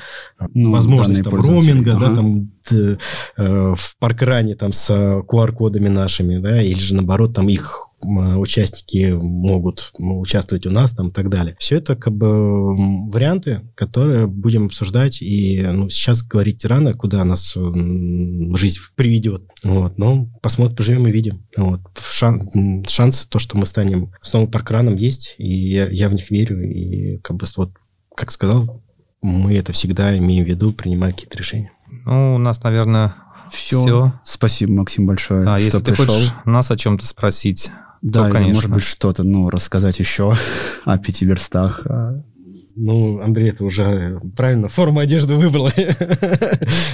[0.55, 2.09] ну, возможность там роуминга, ага.
[2.09, 2.97] да, там э,
[3.37, 10.67] в паркране там с QR-кодами нашими, да, или же наоборот там их участники могут участвовать
[10.67, 11.57] у нас там и так далее.
[11.59, 12.75] Все это как бы
[13.11, 19.43] варианты, которые будем обсуждать, и ну, сейчас говорить рано, куда нас жизнь приведет.
[19.63, 21.47] Вот, но посмотрим, поживем и видим.
[21.57, 21.81] Вот.
[22.01, 26.63] Шан, шансы, то, что мы станем снова паркраном, есть, и я, я в них верю,
[26.63, 27.71] и как бы вот,
[28.17, 28.83] как сказал,
[29.21, 31.71] мы это всегда имеем в виду, принимая какие-то решения.
[32.05, 33.15] Ну, у нас, наверное,
[33.51, 33.83] все.
[33.83, 34.13] все.
[34.25, 36.07] Спасибо, Максим, большое, а, если пришел.
[36.07, 37.71] ты хочешь нас о чем-то спросить,
[38.01, 38.55] да, то, конечно.
[38.55, 40.37] может быть, что-то, ну, рассказать еще
[40.85, 41.81] о пяти верстах.
[42.75, 45.69] Ну, Андрей, это уже правильно форму одежды выбрал.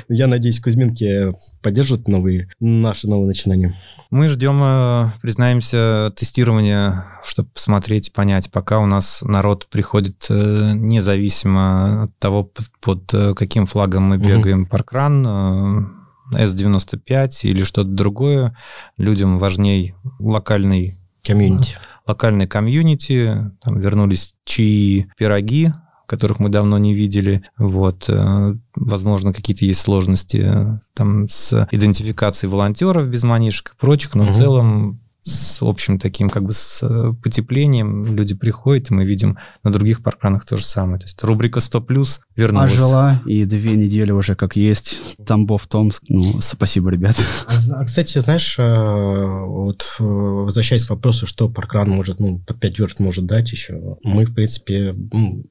[0.08, 3.74] Я надеюсь, Кузьминки поддержат новые, наши новые начинания.
[4.10, 12.04] Мы ждем, э, признаемся, тестирования, чтобы посмотреть, понять, пока у нас народ приходит э, независимо
[12.04, 14.70] от того, под, под э, каким флагом мы бегаем угу.
[14.70, 15.94] паркран,
[16.32, 18.56] S95 или что-то другое.
[18.96, 21.76] Людям важней локальный комьюнити.
[22.08, 23.52] Локальный комьюнити.
[23.62, 25.70] Там вернулись чаи, пироги,
[26.06, 27.42] которых мы давно не видели.
[27.58, 34.14] Вот, э, возможно, какие-то есть сложности э, там с идентификацией волонтеров без манишек и прочих,
[34.14, 34.32] но угу.
[34.32, 39.38] в целом с общим таким как бы с э, потеплением люди приходят, и мы видим
[39.62, 40.98] на других паркранах то же самое.
[40.98, 42.74] То есть рубрика 100 плюс вернулась.
[42.74, 45.02] Ожила, и две недели уже как есть.
[45.24, 46.04] Тамбов, Томск.
[46.08, 47.16] Ну, спасибо, ребят.
[47.46, 52.54] А, а кстати, знаешь, э, вот э, возвращаясь к вопросу, что паркран может, ну, по
[52.54, 54.94] 5 верт может дать еще, мы, в принципе,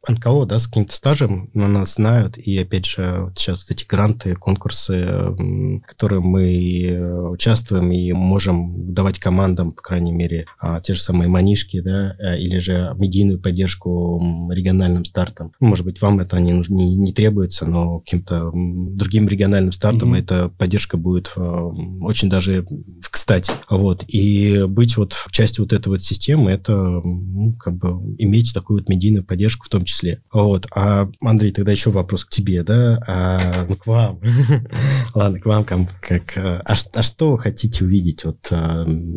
[0.08, 3.86] НКО, да, с каким-то стажем на нас знают, и, опять же, вот сейчас вот эти
[3.86, 10.80] гранты, конкурсы, в которые мы участвуем и можем давать командам там, по крайней мере, а,
[10.80, 15.52] те же самые манишки, да, э, или же медийную поддержку региональным стартам.
[15.60, 20.20] Может быть, вам это не, не, не требуется, но каким-то другим региональным стартам mm-hmm.
[20.20, 22.66] эта поддержка будет э, очень даже
[23.10, 23.52] кстати.
[23.70, 24.04] Вот.
[24.08, 28.90] И быть вот частью вот этой вот системы, это ну, как бы иметь такую вот
[28.90, 30.22] медийную поддержку в том числе.
[30.32, 30.68] Вот.
[30.76, 33.02] А, Андрей, тогда еще вопрос к тебе, да?
[33.08, 34.22] А, ну, к вам.
[35.16, 35.90] Ладно, к вам как...
[36.00, 38.46] как а, а что вы хотите увидеть от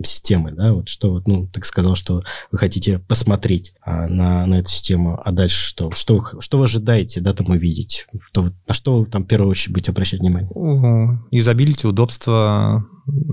[0.05, 2.23] системы системы, да, вот что вот, ну, так сказал, что
[2.53, 5.91] вы хотите посмотреть а, на, на эту систему, а дальше что?
[5.91, 8.07] Что вы, что вы ожидаете, да, там увидеть?
[8.23, 10.51] Что, на что вы там в первую очередь будете обращать внимание?
[11.33, 12.87] Изобилите, удобство,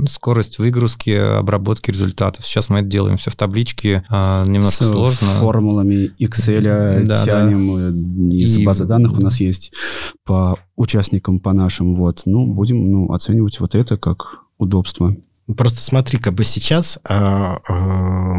[0.09, 2.45] скорость выгрузки, обработки результатов.
[2.45, 5.27] Сейчас мы это делаем все в табличке, а, немножко С сложно.
[5.39, 8.35] формулами Excel да, тянем, да.
[8.35, 8.65] из и...
[8.65, 9.71] базы данных у нас есть
[10.25, 12.23] по участникам, по нашим, вот.
[12.25, 15.15] Ну, будем ну, оценивать вот это как удобство.
[15.55, 18.35] Просто смотри, как бы сейчас а, а,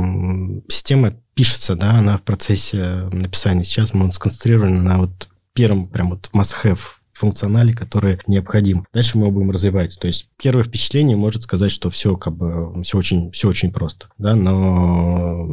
[0.69, 3.65] система пишется, да, она в процессе написания.
[3.65, 6.81] Сейчас мы сконцентрированы на вот первом прям вот must-have
[7.19, 8.87] функционале, который необходим.
[8.93, 9.99] Дальше мы будем развивать.
[9.99, 14.09] То есть первое впечатление может сказать, что все как бы все очень все очень просто,
[14.19, 15.47] да, но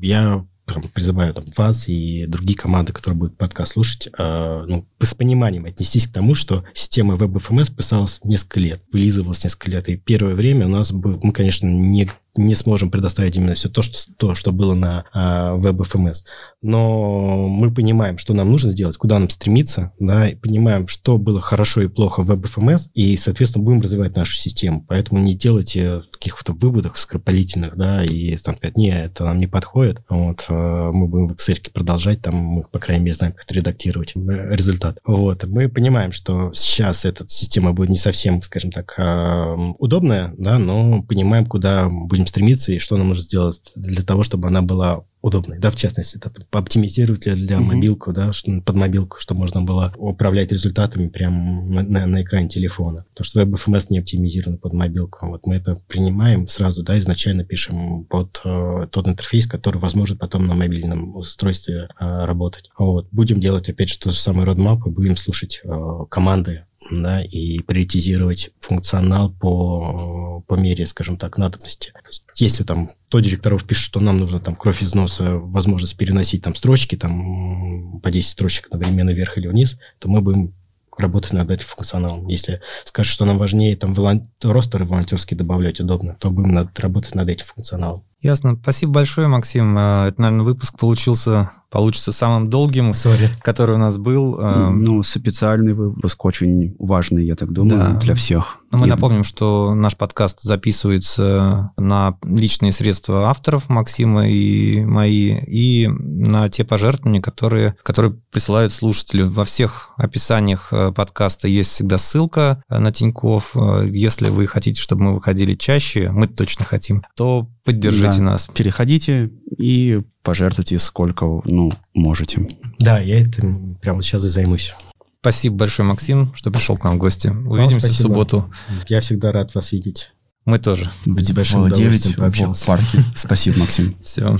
[0.00, 0.44] я
[0.74, 5.64] там, призываю там, вас и другие команды, которые будут подкаст слушать, э, ну, с пониманием
[5.64, 9.88] отнестись к тому, что система WebFMS писалась несколько лет, вылизывалась несколько лет.
[9.88, 13.82] И первое время у нас, был, мы, конечно, не не сможем предоставить именно все то,
[13.82, 16.24] что, то, что было на э, WebFMS.
[16.62, 21.40] Но мы понимаем, что нам нужно сделать, куда нам стремиться, да, и понимаем, что было
[21.40, 24.84] хорошо и плохо в WebFMS, и, соответственно, будем развивать нашу систему.
[24.88, 30.00] Поэтому не делайте каких-то выводов скоропалительных, да, и там сказать, не, это нам не подходит.
[30.08, 34.12] Вот, э, мы будем в Excel продолжать, там мы, по крайней мере, знаем, как редактировать
[34.14, 34.98] э, результат.
[35.04, 40.58] Вот, мы понимаем, что сейчас эта система будет не совсем, скажем так, э, удобная, да,
[40.58, 44.62] но понимаем, куда будем будем стремиться и что нам нужно сделать для того, чтобы она
[44.62, 47.60] была удобной, да, в частности, это оптимизировать для, для mm-hmm.
[47.60, 48.30] мобилку, да,
[48.64, 53.04] под мобилку, чтобы можно было управлять результатами прямо на, на, на экране телефона.
[53.10, 55.26] Потому что WebFMS не оптимизирован под мобилку.
[55.26, 60.46] Вот мы это принимаем сразу, да, изначально пишем под э, тот интерфейс, который возможен потом
[60.46, 62.70] на мобильном устройстве э, работать.
[62.78, 63.08] Вот.
[63.12, 65.68] Будем делать, опять же, тот же самый roadmap и будем слушать э,
[66.10, 71.92] команды да, и приоритизировать функционал по, по мере, скажем так, надобности.
[72.36, 76.54] Если там то директоров пишет, что нам нужно там кровь из носа, возможность переносить там
[76.54, 80.54] строчки, там по 10 строчек одновременно вверх или вниз, то мы будем
[80.96, 82.26] работать над этим функционалом.
[82.26, 84.28] Если скажешь, что нам важнее там волон...
[84.42, 86.78] ростеры волонтерские добавлять удобно, то будем над...
[86.78, 88.02] работать над этим функционалом.
[88.20, 88.58] Ясно.
[88.60, 89.76] Спасибо большое, Максим.
[89.78, 93.30] Э, это, наверное, выпуск получился получится самым долгим, Sorry.
[93.42, 94.38] который у нас был.
[94.38, 97.98] Э, ну, специальный выпуск очень важный, я так думаю, да.
[97.98, 98.58] для всех.
[98.72, 98.90] Но мы И...
[98.90, 106.64] напомним, что наш подкаст записывается на личные средства авторов Максима и мои, и на те
[106.64, 109.22] пожертвования, которые, которые присылают слушатели.
[109.22, 113.56] Во всех описаниях э, подкаста есть всегда ссылка на Тиньков.
[113.56, 118.24] Э, если вы хотите, чтобы мы выходили чаще, мы точно хотим, то поддержите да.
[118.24, 118.48] нас.
[118.52, 122.48] Переходите и пожертвуйте сколько ну, можете.
[122.78, 124.74] Да, я этим прямо сейчас и займусь.
[125.20, 127.28] Спасибо большое, Максим, что пришел к нам в гости.
[127.28, 128.50] Увидимся в субботу.
[128.88, 130.12] Я всегда рад вас видеть.
[130.46, 130.90] Мы тоже.
[131.04, 132.64] С большим удовольствием пообщался.
[132.64, 133.04] В парке.
[133.14, 133.96] Спасибо, Максим.
[134.02, 134.38] Все.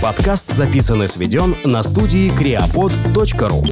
[0.00, 3.66] Подкаст записан и сведен на студии creapod.ru